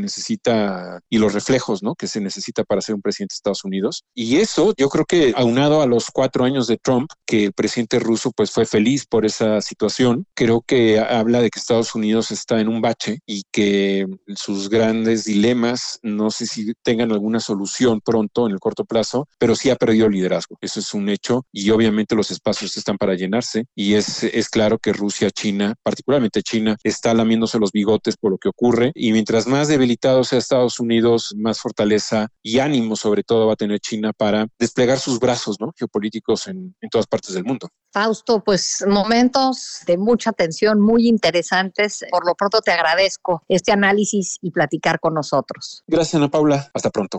necesita 0.00 1.00
y 1.10 1.18
los 1.18 1.32
reflejos, 1.32 1.82
¿no? 1.82 1.94
Que 1.94 2.06
se 2.06 2.20
necesita 2.20 2.64
para 2.64 2.80
ser 2.80 2.94
un 2.94 3.02
presidente 3.02 3.32
de 3.32 3.36
Estados 3.36 3.64
Unidos. 3.64 4.04
Y 4.14 4.36
eso 4.36 4.74
yo 4.76 4.88
creo 4.88 5.04
que 5.04 5.32
aunado 5.36 5.82
a 5.82 5.86
los 5.86 6.10
cuatro 6.10 6.44
años 6.44 6.66
de 6.66 6.78
Trump, 6.78 7.10
que 7.26 7.46
el 7.46 7.52
presidente 7.52 7.98
ruso 7.98 8.30
pues 8.30 8.50
fue 8.50 8.66
feliz 8.66 9.06
por 9.06 9.24
esa 9.24 9.60
situación, 9.60 10.26
creo 10.34 10.62
que 10.62 11.00
habla 11.00 11.40
de 11.40 11.50
que 11.50 11.58
Estados 11.58 11.94
Unidos 11.94 12.30
está 12.30 12.60
en 12.60 12.68
un 12.68 12.80
bache 12.80 13.18
y 13.26 13.42
que 13.52 14.06
sus 14.36 14.68
grandes 14.68 15.24
dilemas, 15.24 15.98
no 16.02 16.30
sé 16.30 16.46
si 16.46 16.72
tengan 16.82 17.12
alguna 17.12 17.40
solución 17.40 18.00
pronto 18.00 18.46
en 18.46 18.52
el 18.52 18.60
corto 18.60 18.84
plazo, 18.84 19.28
pero 19.38 19.54
sí 19.54 19.70
ha 19.70 19.76
perdido 19.76 20.08
liderazgo. 20.08 20.56
Eso 20.60 20.80
es 20.80 20.94
un 20.94 21.08
hecho 21.08 21.46
y 21.52 21.70
obviamente 21.70 22.14
los 22.14 22.30
espacios 22.30 22.76
están 22.76 22.96
para 22.98 23.14
llenarse 23.14 23.66
y 23.74 23.94
es, 23.94 24.22
es 24.24 24.48
claro 24.48 24.78
que 24.78 24.92
Rusia, 24.92 25.30
China, 25.30 25.74
particularmente 25.82 26.42
China, 26.42 26.76
está 26.82 27.14
lamiéndose 27.14 27.58
los 27.58 27.72
bigotes 27.72 28.16
por 28.16 28.30
lo 28.30 28.38
que 28.38 28.48
ocurre 28.48 28.92
y 28.94 29.12
mientras 29.12 29.33
más 29.46 29.68
debilitado 29.68 30.24
sea 30.24 30.38
Estados 30.38 30.80
Unidos, 30.80 31.34
más 31.36 31.60
fortaleza 31.60 32.28
y 32.42 32.58
ánimo 32.58 32.96
sobre 32.96 33.22
todo 33.22 33.46
va 33.46 33.54
a 33.54 33.56
tener 33.56 33.80
China 33.80 34.12
para 34.12 34.46
desplegar 34.58 34.98
sus 34.98 35.18
brazos 35.18 35.60
¿no? 35.60 35.72
geopolíticos 35.76 36.46
en, 36.46 36.74
en 36.80 36.90
todas 36.90 37.06
partes 37.06 37.34
del 37.34 37.44
mundo. 37.44 37.68
Fausto, 37.92 38.42
pues 38.42 38.84
momentos 38.88 39.80
de 39.86 39.96
mucha 39.98 40.32
tensión 40.32 40.80
muy 40.80 41.08
interesantes. 41.08 42.04
Por 42.10 42.26
lo 42.26 42.34
pronto 42.34 42.60
te 42.60 42.72
agradezco 42.72 43.42
este 43.48 43.72
análisis 43.72 44.38
y 44.42 44.50
platicar 44.50 44.98
con 45.00 45.14
nosotros. 45.14 45.82
Gracias, 45.86 46.14
Ana 46.14 46.30
Paula. 46.30 46.70
Hasta 46.74 46.90
pronto. 46.90 47.18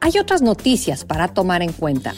Hay 0.00 0.18
otras 0.18 0.42
noticias 0.42 1.04
para 1.04 1.28
tomar 1.28 1.62
en 1.62 1.72
cuenta. 1.72 2.14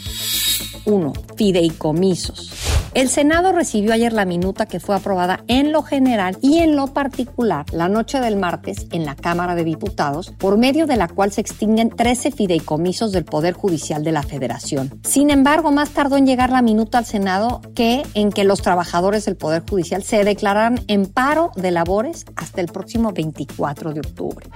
1. 0.85 1.13
Fideicomisos. 1.35 2.51
El 2.93 3.07
Senado 3.07 3.53
recibió 3.53 3.93
ayer 3.93 4.11
la 4.11 4.25
minuta 4.25 4.65
que 4.65 4.81
fue 4.81 4.97
aprobada 4.97 5.45
en 5.47 5.71
lo 5.71 5.81
general 5.81 6.37
y 6.41 6.59
en 6.59 6.75
lo 6.75 6.87
particular 6.87 7.65
la 7.71 7.87
noche 7.87 8.19
del 8.19 8.35
martes 8.35 8.87
en 8.91 9.05
la 9.05 9.15
Cámara 9.15 9.55
de 9.55 9.63
Diputados, 9.63 10.33
por 10.37 10.57
medio 10.57 10.87
de 10.87 10.97
la 10.97 11.07
cual 11.07 11.31
se 11.31 11.39
extinguen 11.39 11.89
13 11.89 12.31
fideicomisos 12.31 13.13
del 13.13 13.23
Poder 13.23 13.53
Judicial 13.53 14.03
de 14.03 14.11
la 14.11 14.23
Federación. 14.23 14.99
Sin 15.03 15.29
embargo, 15.29 15.71
más 15.71 15.91
tardó 15.91 16.17
en 16.17 16.25
llegar 16.25 16.49
la 16.49 16.61
minuta 16.61 16.97
al 16.97 17.05
Senado 17.05 17.61
que 17.75 18.03
en 18.13 18.29
que 18.29 18.43
los 18.43 18.61
trabajadores 18.61 19.23
del 19.23 19.37
Poder 19.37 19.63
Judicial 19.67 20.03
se 20.03 20.25
declararan 20.25 20.81
en 20.87 21.05
paro 21.05 21.51
de 21.55 21.71
labores 21.71 22.25
hasta 22.35 22.59
el 22.59 22.67
próximo 22.67 23.13
24 23.13 23.93
de 23.93 24.01
octubre. 24.01 24.47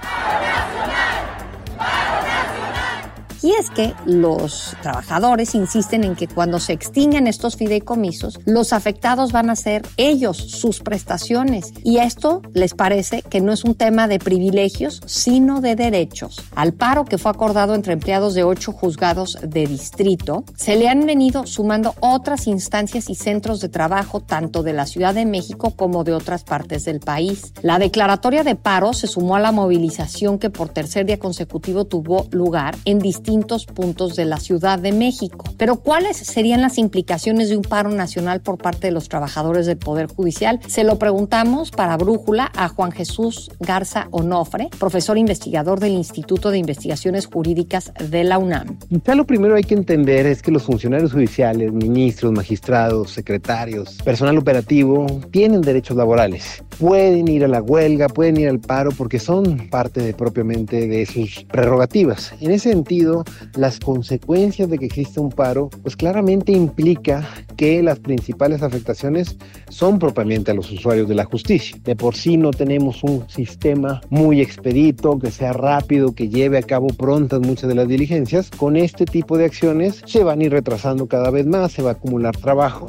Y 3.46 3.52
es 3.52 3.70
que 3.70 3.94
los 4.06 4.74
trabajadores 4.82 5.54
insisten 5.54 6.02
en 6.02 6.16
que 6.16 6.26
cuando 6.26 6.58
se 6.58 6.72
extinguen 6.72 7.28
estos 7.28 7.54
fideicomisos, 7.54 8.40
los 8.44 8.72
afectados 8.72 9.30
van 9.30 9.50
a 9.50 9.54
ser 9.54 9.82
ellos, 9.96 10.36
sus 10.36 10.80
prestaciones. 10.80 11.72
Y 11.84 11.98
esto 11.98 12.42
les 12.54 12.74
parece 12.74 13.22
que 13.22 13.40
no 13.40 13.52
es 13.52 13.62
un 13.62 13.76
tema 13.76 14.08
de 14.08 14.18
privilegios, 14.18 15.00
sino 15.06 15.60
de 15.60 15.76
derechos. 15.76 16.42
Al 16.56 16.72
paro 16.72 17.04
que 17.04 17.18
fue 17.18 17.30
acordado 17.30 17.76
entre 17.76 17.92
empleados 17.92 18.34
de 18.34 18.42
ocho 18.42 18.72
juzgados 18.72 19.38
de 19.40 19.68
distrito, 19.68 20.42
se 20.56 20.74
le 20.74 20.88
han 20.88 21.06
venido 21.06 21.46
sumando 21.46 21.94
otras 22.00 22.48
instancias 22.48 23.08
y 23.10 23.14
centros 23.14 23.60
de 23.60 23.68
trabajo, 23.68 24.18
tanto 24.18 24.64
de 24.64 24.72
la 24.72 24.86
Ciudad 24.86 25.14
de 25.14 25.24
México 25.24 25.70
como 25.76 26.02
de 26.02 26.14
otras 26.14 26.42
partes 26.42 26.84
del 26.84 26.98
país. 26.98 27.52
La 27.62 27.78
declaratoria 27.78 28.42
de 28.42 28.56
paro 28.56 28.92
se 28.92 29.06
sumó 29.06 29.36
a 29.36 29.40
la 29.40 29.52
movilización 29.52 30.40
que 30.40 30.50
por 30.50 30.68
tercer 30.68 31.06
día 31.06 31.20
consecutivo 31.20 31.84
tuvo 31.84 32.26
lugar 32.32 32.76
en 32.84 32.98
distintos 32.98 33.35
puntos 33.44 34.16
de 34.16 34.24
la 34.24 34.38
Ciudad 34.38 34.78
de 34.78 34.92
México. 34.92 35.44
Pero 35.58 35.76
¿cuáles 35.76 36.16
serían 36.16 36.62
las 36.62 36.78
implicaciones 36.78 37.48
de 37.48 37.56
un 37.56 37.62
paro 37.62 37.90
nacional 37.90 38.40
por 38.40 38.56
parte 38.56 38.86
de 38.86 38.92
los 38.92 39.08
trabajadores 39.08 39.66
del 39.66 39.76
Poder 39.76 40.06
Judicial? 40.06 40.60
Se 40.66 40.84
lo 40.84 40.98
preguntamos 40.98 41.70
para 41.70 41.96
Brújula 41.96 42.50
a 42.56 42.68
Juan 42.68 42.92
Jesús 42.92 43.50
Garza 43.60 44.08
Onofre, 44.10 44.68
profesor 44.78 45.18
investigador 45.18 45.80
del 45.80 45.92
Instituto 45.92 46.50
de 46.50 46.58
Investigaciones 46.58 47.26
Jurídicas 47.26 47.92
de 48.10 48.24
la 48.24 48.38
UNAM. 48.38 48.78
Quizá 48.88 49.14
lo 49.14 49.26
primero 49.26 49.54
hay 49.54 49.64
que 49.64 49.74
entender 49.74 50.26
es 50.26 50.42
que 50.42 50.50
los 50.50 50.62
funcionarios 50.62 51.12
judiciales, 51.12 51.72
ministros, 51.72 52.32
magistrados, 52.32 53.10
secretarios, 53.10 53.98
personal 54.04 54.38
operativo, 54.38 55.06
tienen 55.30 55.60
derechos 55.60 55.96
laborales. 55.96 56.62
Pueden 56.78 57.28
ir 57.28 57.44
a 57.44 57.48
la 57.48 57.62
huelga, 57.62 58.08
pueden 58.08 58.38
ir 58.38 58.48
al 58.48 58.60
paro 58.60 58.90
porque 58.92 59.18
son 59.18 59.68
parte 59.68 60.00
de, 60.00 60.14
propiamente 60.14 60.86
de 60.86 61.06
sus 61.06 61.44
prerrogativas. 61.44 62.32
En 62.40 62.50
ese 62.50 62.70
sentido, 62.70 63.24
las 63.56 63.80
consecuencias 63.80 64.68
de 64.68 64.78
que 64.78 64.86
exista 64.86 65.20
un 65.20 65.30
paro, 65.30 65.70
pues 65.82 65.96
claramente 65.96 66.52
implica 66.52 67.26
que 67.56 67.82
las 67.82 67.98
principales 67.98 68.62
afectaciones 68.62 69.36
son 69.68 69.98
propiamente 69.98 70.50
a 70.50 70.54
los 70.54 70.70
usuarios 70.70 71.08
de 71.08 71.14
la 71.14 71.24
justicia. 71.24 71.76
De 71.84 71.96
por 71.96 72.14
sí 72.14 72.36
no 72.36 72.50
tenemos 72.50 73.02
un 73.02 73.28
sistema 73.28 74.00
muy 74.10 74.40
expedito, 74.40 75.18
que 75.18 75.30
sea 75.30 75.52
rápido, 75.52 76.14
que 76.14 76.28
lleve 76.28 76.58
a 76.58 76.62
cabo 76.62 76.88
prontas 76.88 77.40
muchas 77.40 77.68
de 77.68 77.74
las 77.74 77.88
diligencias. 77.88 78.50
Con 78.50 78.76
este 78.76 79.04
tipo 79.04 79.38
de 79.38 79.46
acciones 79.46 80.02
se 80.06 80.24
van 80.24 80.40
a 80.40 80.44
ir 80.44 80.52
retrasando 80.52 81.06
cada 81.06 81.30
vez 81.30 81.46
más, 81.46 81.72
se 81.72 81.82
va 81.82 81.90
a 81.90 81.92
acumular 81.94 82.36
trabajo. 82.36 82.86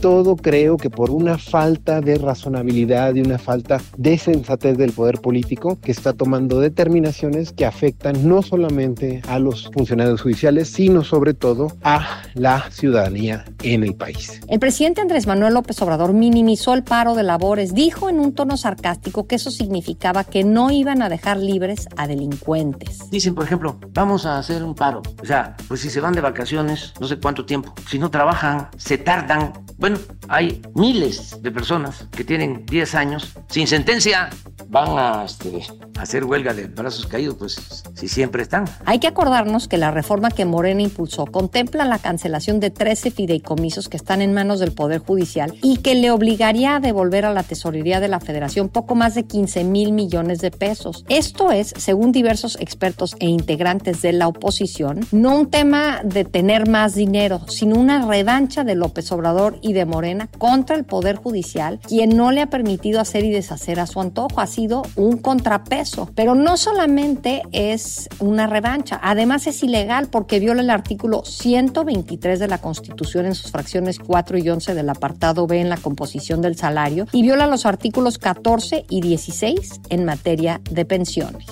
Todo 0.00 0.36
creo 0.36 0.78
que 0.78 0.88
por 0.88 1.10
una 1.10 1.36
falta 1.36 2.00
de 2.00 2.16
razonabilidad 2.16 3.14
y 3.14 3.20
una 3.20 3.38
falta 3.38 3.82
de 3.98 4.16
sensatez 4.16 4.78
del 4.78 4.92
poder 4.92 5.20
político 5.20 5.78
que 5.78 5.92
está 5.92 6.14
tomando 6.14 6.58
determinaciones 6.58 7.52
que 7.52 7.66
afectan 7.66 8.26
no 8.26 8.40
solamente 8.40 9.20
a 9.28 9.38
los 9.38 9.70
funcionarios 9.74 10.22
judiciales, 10.22 10.70
sino 10.70 11.04
sobre 11.04 11.34
todo 11.34 11.76
a 11.82 12.22
la 12.32 12.70
ciudadanía 12.70 13.44
en 13.62 13.84
el 13.84 13.94
país. 13.94 14.40
El 14.48 14.58
presidente 14.58 15.02
Andrés 15.02 15.26
Manuel 15.26 15.52
López 15.52 15.80
Obrador 15.82 16.14
minimizó 16.14 16.72
el 16.72 16.82
paro 16.82 17.14
de 17.14 17.22
labores, 17.22 17.74
dijo 17.74 18.08
en 18.08 18.20
un 18.20 18.32
tono 18.32 18.56
sarcástico 18.56 19.26
que 19.26 19.36
eso 19.36 19.50
significaba 19.50 20.24
que 20.24 20.44
no 20.44 20.70
iban 20.70 21.02
a 21.02 21.10
dejar 21.10 21.36
libres 21.36 21.88
a 21.98 22.06
delincuentes. 22.06 23.10
Dicen, 23.10 23.34
por 23.34 23.44
ejemplo, 23.44 23.78
vamos 23.92 24.24
a 24.24 24.38
hacer 24.38 24.62
un 24.62 24.74
paro. 24.74 25.02
O 25.22 25.26
sea, 25.26 25.56
pues 25.68 25.80
si 25.80 25.90
se 25.90 26.00
van 26.00 26.14
de 26.14 26.22
vacaciones, 26.22 26.94
no 26.98 27.06
sé 27.06 27.18
cuánto 27.18 27.44
tiempo, 27.44 27.74
si 27.86 27.98
no 27.98 28.10
trabajan, 28.10 28.68
se 28.78 28.96
tardan. 28.96 29.52
Bueno, 29.76 29.89
one 29.90 30.19
hay 30.30 30.62
miles 30.76 31.42
de 31.42 31.50
personas 31.50 32.06
que 32.12 32.22
tienen 32.22 32.64
10 32.64 32.94
años 32.94 33.32
sin 33.48 33.66
sentencia, 33.66 34.30
van 34.68 34.96
a 34.96 35.24
este, 35.24 35.62
hacer 35.98 36.24
huelga 36.24 36.54
de 36.54 36.68
brazos 36.68 37.06
caídos, 37.06 37.34
pues 37.34 37.82
si 37.94 38.06
siempre 38.06 38.42
están. 38.42 38.66
Hay 38.84 39.00
que 39.00 39.08
acordarnos 39.08 39.66
que 39.66 39.76
la 39.76 39.90
reforma 39.90 40.30
que 40.30 40.44
Morena 40.44 40.82
impulsó 40.82 41.26
contempla 41.26 41.84
la 41.84 41.98
cancelación 41.98 42.60
de 42.60 42.70
13 42.70 43.10
fideicomisos 43.10 43.88
que 43.88 43.96
están 43.96 44.22
en 44.22 44.32
manos 44.32 44.60
del 44.60 44.70
Poder 44.70 45.00
Judicial 45.00 45.52
y 45.62 45.78
que 45.78 45.96
le 45.96 46.12
obligaría 46.12 46.76
a 46.76 46.80
devolver 46.80 47.24
a 47.24 47.32
la 47.32 47.42
tesorería 47.42 47.98
de 47.98 48.06
la 48.06 48.20
Federación 48.20 48.68
poco 48.68 48.94
más 48.94 49.16
de 49.16 49.24
15 49.24 49.64
mil 49.64 49.90
millones 49.90 50.38
de 50.38 50.52
pesos. 50.52 51.04
Esto 51.08 51.50
es, 51.50 51.74
según 51.76 52.12
diversos 52.12 52.56
expertos 52.60 53.16
e 53.18 53.26
integrantes 53.26 54.00
de 54.00 54.12
la 54.12 54.28
oposición, 54.28 55.00
no 55.10 55.36
un 55.36 55.50
tema 55.50 56.02
de 56.04 56.24
tener 56.24 56.68
más 56.68 56.94
dinero, 56.94 57.40
sino 57.48 57.74
una 57.74 58.06
revancha 58.06 58.62
de 58.62 58.76
López 58.76 59.10
Obrador 59.10 59.58
y 59.62 59.72
de 59.72 59.86
Morena 59.86 60.19
contra 60.26 60.76
el 60.76 60.84
Poder 60.84 61.16
Judicial, 61.16 61.80
quien 61.80 62.16
no 62.16 62.32
le 62.32 62.42
ha 62.42 62.50
permitido 62.50 63.00
hacer 63.00 63.24
y 63.24 63.30
deshacer 63.30 63.80
a 63.80 63.86
su 63.86 64.00
antojo. 64.00 64.40
Ha 64.40 64.46
sido 64.46 64.82
un 64.96 65.18
contrapeso. 65.18 66.08
Pero 66.14 66.34
no 66.34 66.56
solamente 66.56 67.42
es 67.52 68.08
una 68.18 68.46
revancha, 68.46 69.00
además 69.02 69.46
es 69.46 69.62
ilegal 69.62 70.08
porque 70.08 70.40
viola 70.40 70.62
el 70.62 70.70
artículo 70.70 71.24
123 71.24 72.38
de 72.38 72.48
la 72.48 72.58
Constitución 72.58 73.26
en 73.26 73.34
sus 73.34 73.50
fracciones 73.50 73.98
4 73.98 74.38
y 74.38 74.48
11 74.48 74.74
del 74.74 74.90
apartado 74.90 75.46
B 75.46 75.60
en 75.60 75.68
la 75.68 75.76
composición 75.76 76.42
del 76.42 76.56
salario 76.56 77.06
y 77.12 77.22
viola 77.22 77.46
los 77.46 77.66
artículos 77.66 78.18
14 78.18 78.86
y 78.88 79.00
16 79.00 79.80
en 79.88 80.04
materia 80.04 80.60
de 80.70 80.84
pensiones. 80.84 81.46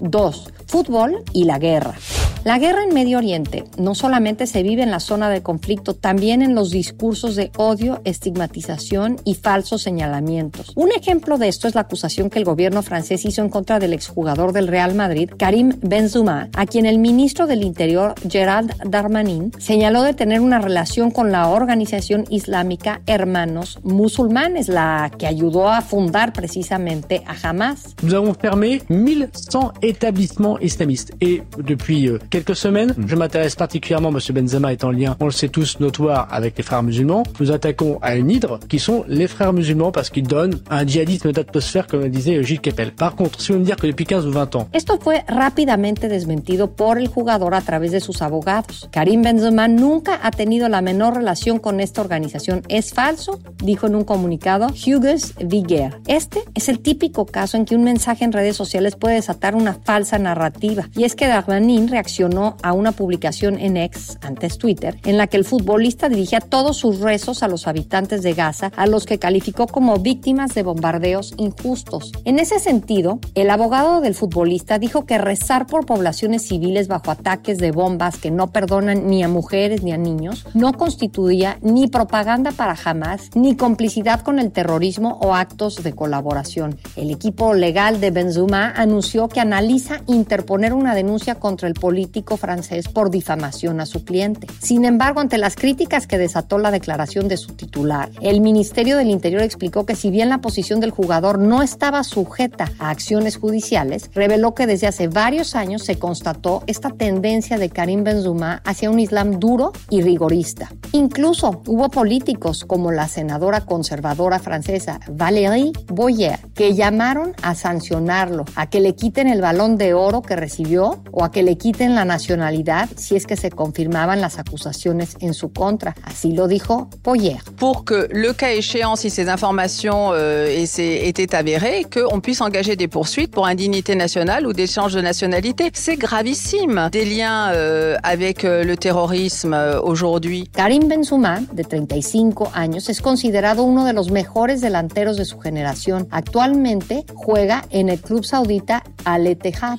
2. 0.00 0.52
Fútbol 0.66 1.22
y 1.32 1.44
la 1.44 1.58
guerra. 1.58 1.94
La 2.44 2.58
guerra 2.58 2.84
en 2.84 2.92
Medio 2.92 3.16
Oriente 3.16 3.64
no 3.78 3.94
solamente 3.94 4.46
se 4.46 4.62
vive 4.62 4.82
en 4.82 4.90
la 4.90 5.00
zona 5.00 5.30
de 5.30 5.42
conflicto, 5.42 5.94
también 5.94 6.42
en 6.42 6.54
los 6.54 6.70
discursos 6.70 7.36
de 7.36 7.50
odio, 7.56 8.02
estigmatización 8.04 9.16
y 9.24 9.34
falsos 9.34 9.80
señalamientos. 9.80 10.72
Un 10.76 10.92
ejemplo 10.92 11.38
de 11.38 11.48
esto 11.48 11.68
es 11.68 11.74
la 11.74 11.80
acusación 11.80 12.28
que 12.28 12.38
el 12.38 12.44
gobierno 12.44 12.82
francés 12.82 13.24
hizo 13.24 13.40
en 13.40 13.48
contra 13.48 13.78
del 13.78 13.94
exjugador 13.94 14.52
del 14.52 14.68
Real 14.68 14.94
Madrid, 14.94 15.30
Karim 15.38 15.72
Benzuma, 15.80 16.50
a 16.54 16.66
quien 16.66 16.84
el 16.84 16.98
ministro 16.98 17.46
del 17.46 17.62
Interior, 17.62 18.14
Gerald 18.28 18.74
Darmanin, 18.84 19.50
señaló 19.56 20.02
de 20.02 20.12
tener 20.12 20.42
una 20.42 20.58
relación 20.58 21.10
con 21.10 21.32
la 21.32 21.48
organización 21.48 22.26
islámica 22.28 23.00
Hermanos 23.06 23.78
Musulmanes, 23.84 24.68
la 24.68 25.10
que 25.16 25.26
ayudó 25.26 25.70
a 25.70 25.80
fundar 25.80 26.34
precisamente 26.34 27.24
a 27.26 27.48
Hamas. 27.48 27.96
Nous 28.02 28.12
avons 28.12 28.36
fermé 28.36 28.82
1100 28.90 29.72
établissements 29.80 30.58
islamistes 30.60 31.14
et 31.22 31.42
depuis 31.56 32.08
euh, 32.08 32.18
quelques 32.34 32.56
semaines. 32.56 32.92
Je 33.06 33.14
m'intéresse 33.14 33.54
particulièrement, 33.54 34.08
M. 34.08 34.18
Benzema 34.34 34.72
est 34.72 34.82
en 34.82 34.90
lien, 34.90 35.16
on 35.20 35.26
le 35.26 35.30
sait 35.30 35.48
tous, 35.48 35.78
notoire 35.78 36.26
avec 36.32 36.56
les 36.56 36.64
frères 36.64 36.82
musulmans. 36.82 37.22
Nous 37.38 37.52
attaquons 37.52 38.00
à 38.02 38.16
une 38.16 38.28
hydre 38.28 38.58
qui 38.68 38.80
sont 38.80 39.04
les 39.06 39.28
frères 39.28 39.52
musulmans 39.52 39.92
parce 39.92 40.10
qu'ils 40.10 40.26
donnent 40.26 40.58
un 40.68 40.84
djihadisme 40.84 41.30
d'atmosphère, 41.30 41.86
comme 41.86 42.00
le 42.00 42.08
disait 42.08 42.42
Gilles 42.42 42.60
Kepel. 42.60 42.90
Par 42.90 43.14
contre, 43.14 43.40
si 43.40 43.52
vous 43.52 43.60
me 43.60 43.64
dire 43.64 43.76
que 43.76 43.86
depuis 43.86 44.04
15 44.04 44.26
ou 44.26 44.32
20 44.32 44.56
ans... 44.56 44.68
Esto 44.72 44.98
fue 45.00 45.22
rápidamente 45.28 46.08
desmentido 46.08 46.72
por 46.74 46.98
el 46.98 47.06
jugador 47.06 47.54
a 47.54 47.60
través 47.60 47.92
de 47.92 48.00
sus 48.00 48.20
abogados. 48.20 48.88
Karim 48.90 49.22
Benzema 49.22 49.68
nunca 49.68 50.18
ha 50.20 50.32
tenido 50.32 50.68
la 50.68 50.82
menor 50.82 51.14
relación 51.14 51.60
con 51.60 51.78
esta 51.78 52.00
organización. 52.00 52.62
Es 52.68 52.92
falso, 52.94 53.38
dijo 53.62 53.86
en 53.86 53.94
un 53.94 54.02
comunicado 54.02 54.66
Hugues 54.66 55.34
Viguer. 55.38 56.00
Este 56.08 56.40
es 56.56 56.68
el 56.68 56.80
típico 56.80 57.26
caso 57.26 57.56
en 57.56 57.64
que 57.64 57.76
un 57.76 57.84
mensaje 57.84 58.24
en 58.24 58.32
redes 58.32 58.56
sociales 58.56 58.96
puede 58.96 59.14
desatar 59.14 59.54
una 59.54 59.74
falsa 59.84 60.18
narrativa. 60.18 60.88
Y 60.96 61.04
es 61.04 61.14
que 61.14 61.28
Darmanin 61.28 61.86
reaccionó 61.86 62.23
a 62.62 62.72
una 62.72 62.92
publicación 62.92 63.58
en 63.58 63.76
X, 63.76 64.18
antes 64.22 64.58
Twitter, 64.58 64.98
en 65.04 65.18
la 65.18 65.26
que 65.26 65.36
el 65.36 65.44
futbolista 65.44 66.08
dirigía 66.08 66.40
todos 66.40 66.76
sus 66.76 67.00
rezos 67.00 67.42
a 67.42 67.48
los 67.48 67.66
habitantes 67.66 68.22
de 68.22 68.32
Gaza, 68.32 68.72
a 68.76 68.86
los 68.86 69.04
que 69.04 69.18
calificó 69.18 69.66
como 69.66 69.98
víctimas 69.98 70.54
de 70.54 70.62
bombardeos 70.62 71.34
injustos. 71.36 72.12
En 72.24 72.38
ese 72.38 72.58
sentido, 72.58 73.18
el 73.34 73.50
abogado 73.50 74.00
del 74.00 74.14
futbolista 74.14 74.78
dijo 74.78 75.04
que 75.04 75.18
rezar 75.18 75.66
por 75.66 75.84
poblaciones 75.84 76.48
civiles 76.48 76.88
bajo 76.88 77.10
ataques 77.10 77.58
de 77.58 77.72
bombas 77.72 78.16
que 78.16 78.30
no 78.30 78.52
perdonan 78.52 79.06
ni 79.06 79.22
a 79.22 79.28
mujeres 79.28 79.82
ni 79.82 79.92
a 79.92 79.98
niños 79.98 80.46
no 80.54 80.72
constituía 80.72 81.58
ni 81.60 81.88
propaganda 81.88 82.52
para 82.52 82.76
jamás, 82.76 83.30
ni 83.34 83.56
complicidad 83.56 84.20
con 84.20 84.38
el 84.38 84.50
terrorismo 84.50 85.18
o 85.20 85.34
actos 85.34 85.82
de 85.82 85.92
colaboración. 85.92 86.78
El 86.96 87.10
equipo 87.10 87.54
legal 87.54 88.00
de 88.00 88.10
Benzuma 88.10 88.70
anunció 88.70 89.28
que 89.28 89.40
analiza 89.40 90.02
interponer 90.06 90.72
una 90.72 90.94
denuncia 90.94 91.34
contra 91.36 91.68
el 91.68 91.74
político 91.74 92.13
francés 92.22 92.88
por 92.88 93.10
difamación 93.10 93.80
a 93.80 93.86
su 93.86 94.04
cliente. 94.04 94.46
Sin 94.60 94.84
embargo, 94.84 95.20
ante 95.20 95.36
las 95.36 95.56
críticas 95.56 96.06
que 96.06 96.18
desató 96.18 96.58
la 96.58 96.70
declaración 96.70 97.26
de 97.26 97.36
su 97.36 97.52
titular, 97.54 98.10
el 98.20 98.40
Ministerio 98.40 98.96
del 98.96 99.10
Interior 99.10 99.42
explicó 99.42 99.84
que 99.84 99.96
si 99.96 100.10
bien 100.10 100.28
la 100.28 100.38
posición 100.38 100.80
del 100.80 100.90
jugador 100.90 101.38
no 101.38 101.62
estaba 101.62 102.04
sujeta 102.04 102.70
a 102.78 102.90
acciones 102.90 103.36
judiciales, 103.36 104.10
reveló 104.14 104.54
que 104.54 104.66
desde 104.66 104.86
hace 104.86 105.08
varios 105.08 105.56
años 105.56 105.82
se 105.82 105.98
constató 105.98 106.62
esta 106.66 106.90
tendencia 106.90 107.58
de 107.58 107.70
Karim 107.70 108.04
Benzuma 108.04 108.62
hacia 108.64 108.90
un 108.90 109.00
Islam 109.00 109.40
duro 109.40 109.72
y 109.90 110.02
rigorista. 110.02 110.70
Incluso 110.92 111.62
hubo 111.66 111.88
políticos 111.88 112.64
como 112.64 112.92
la 112.92 113.08
senadora 113.08 113.62
conservadora 113.62 114.38
francesa 114.38 115.00
Valérie 115.10 115.72
Boyer 115.88 116.38
que 116.54 116.74
llamaron 116.74 117.34
a 117.42 117.54
sancionarlo, 117.54 118.44
a 118.54 118.68
que 118.70 118.80
le 118.80 118.94
quiten 118.94 119.28
el 119.28 119.40
balón 119.40 119.76
de 119.76 119.94
oro 119.94 120.22
que 120.22 120.36
recibió 120.36 121.02
o 121.10 121.24
a 121.24 121.30
que 121.30 121.42
le 121.42 121.56
quiten 121.56 121.94
la 121.94 122.03
nacionalidad 122.04 122.88
si 122.96 123.16
es 123.16 123.26
que 123.26 123.36
se 123.36 123.50
confirmaban 123.50 124.20
las 124.20 124.38
acusaciones 124.38 125.16
en 125.20 125.34
su 125.34 125.52
contra. 125.52 125.94
Así 126.02 126.32
lo 126.32 126.48
dijo 126.48 126.88
Poyer. 127.02 127.42
Pour 127.56 127.84
que 127.84 128.08
le 128.12 128.32
cas 128.34 128.52
échéant, 128.52 128.96
si 128.96 129.10
ces 129.10 129.28
informations 129.28 130.10
euh, 130.12 130.46
étaient 130.78 131.34
avérées, 131.34 131.84
qu'on 131.84 132.20
puisse 132.20 132.40
engager 132.40 132.76
des 132.76 132.88
poursuites 132.88 133.30
pour 133.30 133.46
indignité 133.46 133.94
nationale 133.94 134.46
ou 134.46 134.52
d'échange 134.52 134.94
de 134.94 135.00
nationalité. 135.00 135.70
C'est 135.74 135.96
gravissime. 135.96 136.88
Des 136.92 137.04
liens 137.04 137.50
euh, 137.52 137.96
avec 138.02 138.44
euh, 138.44 138.64
le 138.64 138.76
terrorisme 138.76 139.54
euh, 139.54 139.80
aujourd'hui. 139.80 140.48
Karim 140.52 140.88
Benzuma, 140.88 141.40
de 141.52 141.62
35 141.62 142.48
años, 142.54 142.88
es 142.88 143.00
considerado 143.00 143.64
uno 143.64 143.84
de 143.84 143.92
los 143.92 144.10
mejores 144.10 144.60
delanteros 144.60 145.16
de 145.16 145.24
su 145.24 145.38
generación. 145.40 146.08
Actualmente 146.10 147.04
juega 147.14 147.64
en 147.70 147.88
el 147.88 148.00
club 148.00 148.24
saudita 148.24 148.82
Al 149.04 149.26
Etihad. 149.26 149.78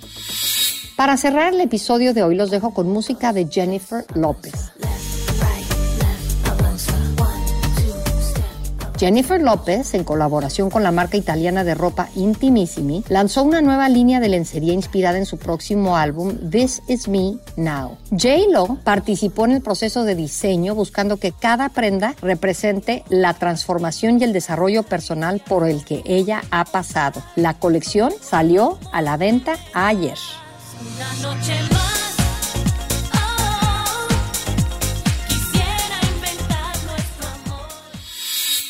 Para 0.95 1.17
cerrar 1.17 1.53
el 1.53 1.59
episodio 1.59 2.13
de 2.13 2.23
hoy 2.23 2.35
los 2.35 2.51
dejo 2.51 2.73
con 2.73 2.89
música 2.89 3.33
de 3.33 3.47
Jennifer 3.51 4.05
López. 4.15 4.53
Jennifer 8.97 9.41
López, 9.41 9.93
en 9.93 10.05
colaboración 10.05 10.69
con 10.69 10.83
la 10.83 10.91
marca 10.91 11.17
italiana 11.17 11.65
de 11.65 11.75
ropa 11.75 12.07
Intimissimi, 12.15 13.03
lanzó 13.09 13.43
una 13.43 13.61
nueva 13.61 13.89
línea 13.89 14.21
de 14.21 14.29
lencería 14.29 14.71
inspirada 14.71 15.17
en 15.17 15.25
su 15.25 15.37
próximo 15.37 15.97
álbum 15.97 16.49
This 16.49 16.81
Is 16.87 17.09
Me 17.09 17.35
Now. 17.57 17.97
J-Lo 18.11 18.77
participó 18.85 19.43
en 19.43 19.51
el 19.51 19.61
proceso 19.61 20.05
de 20.05 20.15
diseño 20.15 20.75
buscando 20.75 21.17
que 21.17 21.33
cada 21.33 21.67
prenda 21.67 22.15
represente 22.21 23.03
la 23.09 23.33
transformación 23.33 24.21
y 24.21 24.23
el 24.23 24.31
desarrollo 24.31 24.83
personal 24.83 25.41
por 25.45 25.67
el 25.67 25.83
que 25.83 26.01
ella 26.05 26.43
ha 26.51 26.63
pasado. 26.63 27.21
La 27.35 27.55
colección 27.55 28.13
salió 28.21 28.79
a 28.93 29.01
la 29.01 29.17
venta 29.17 29.57
ayer. 29.73 30.17
Una 30.85 31.13
noche 31.15 31.59
más. 31.71 32.04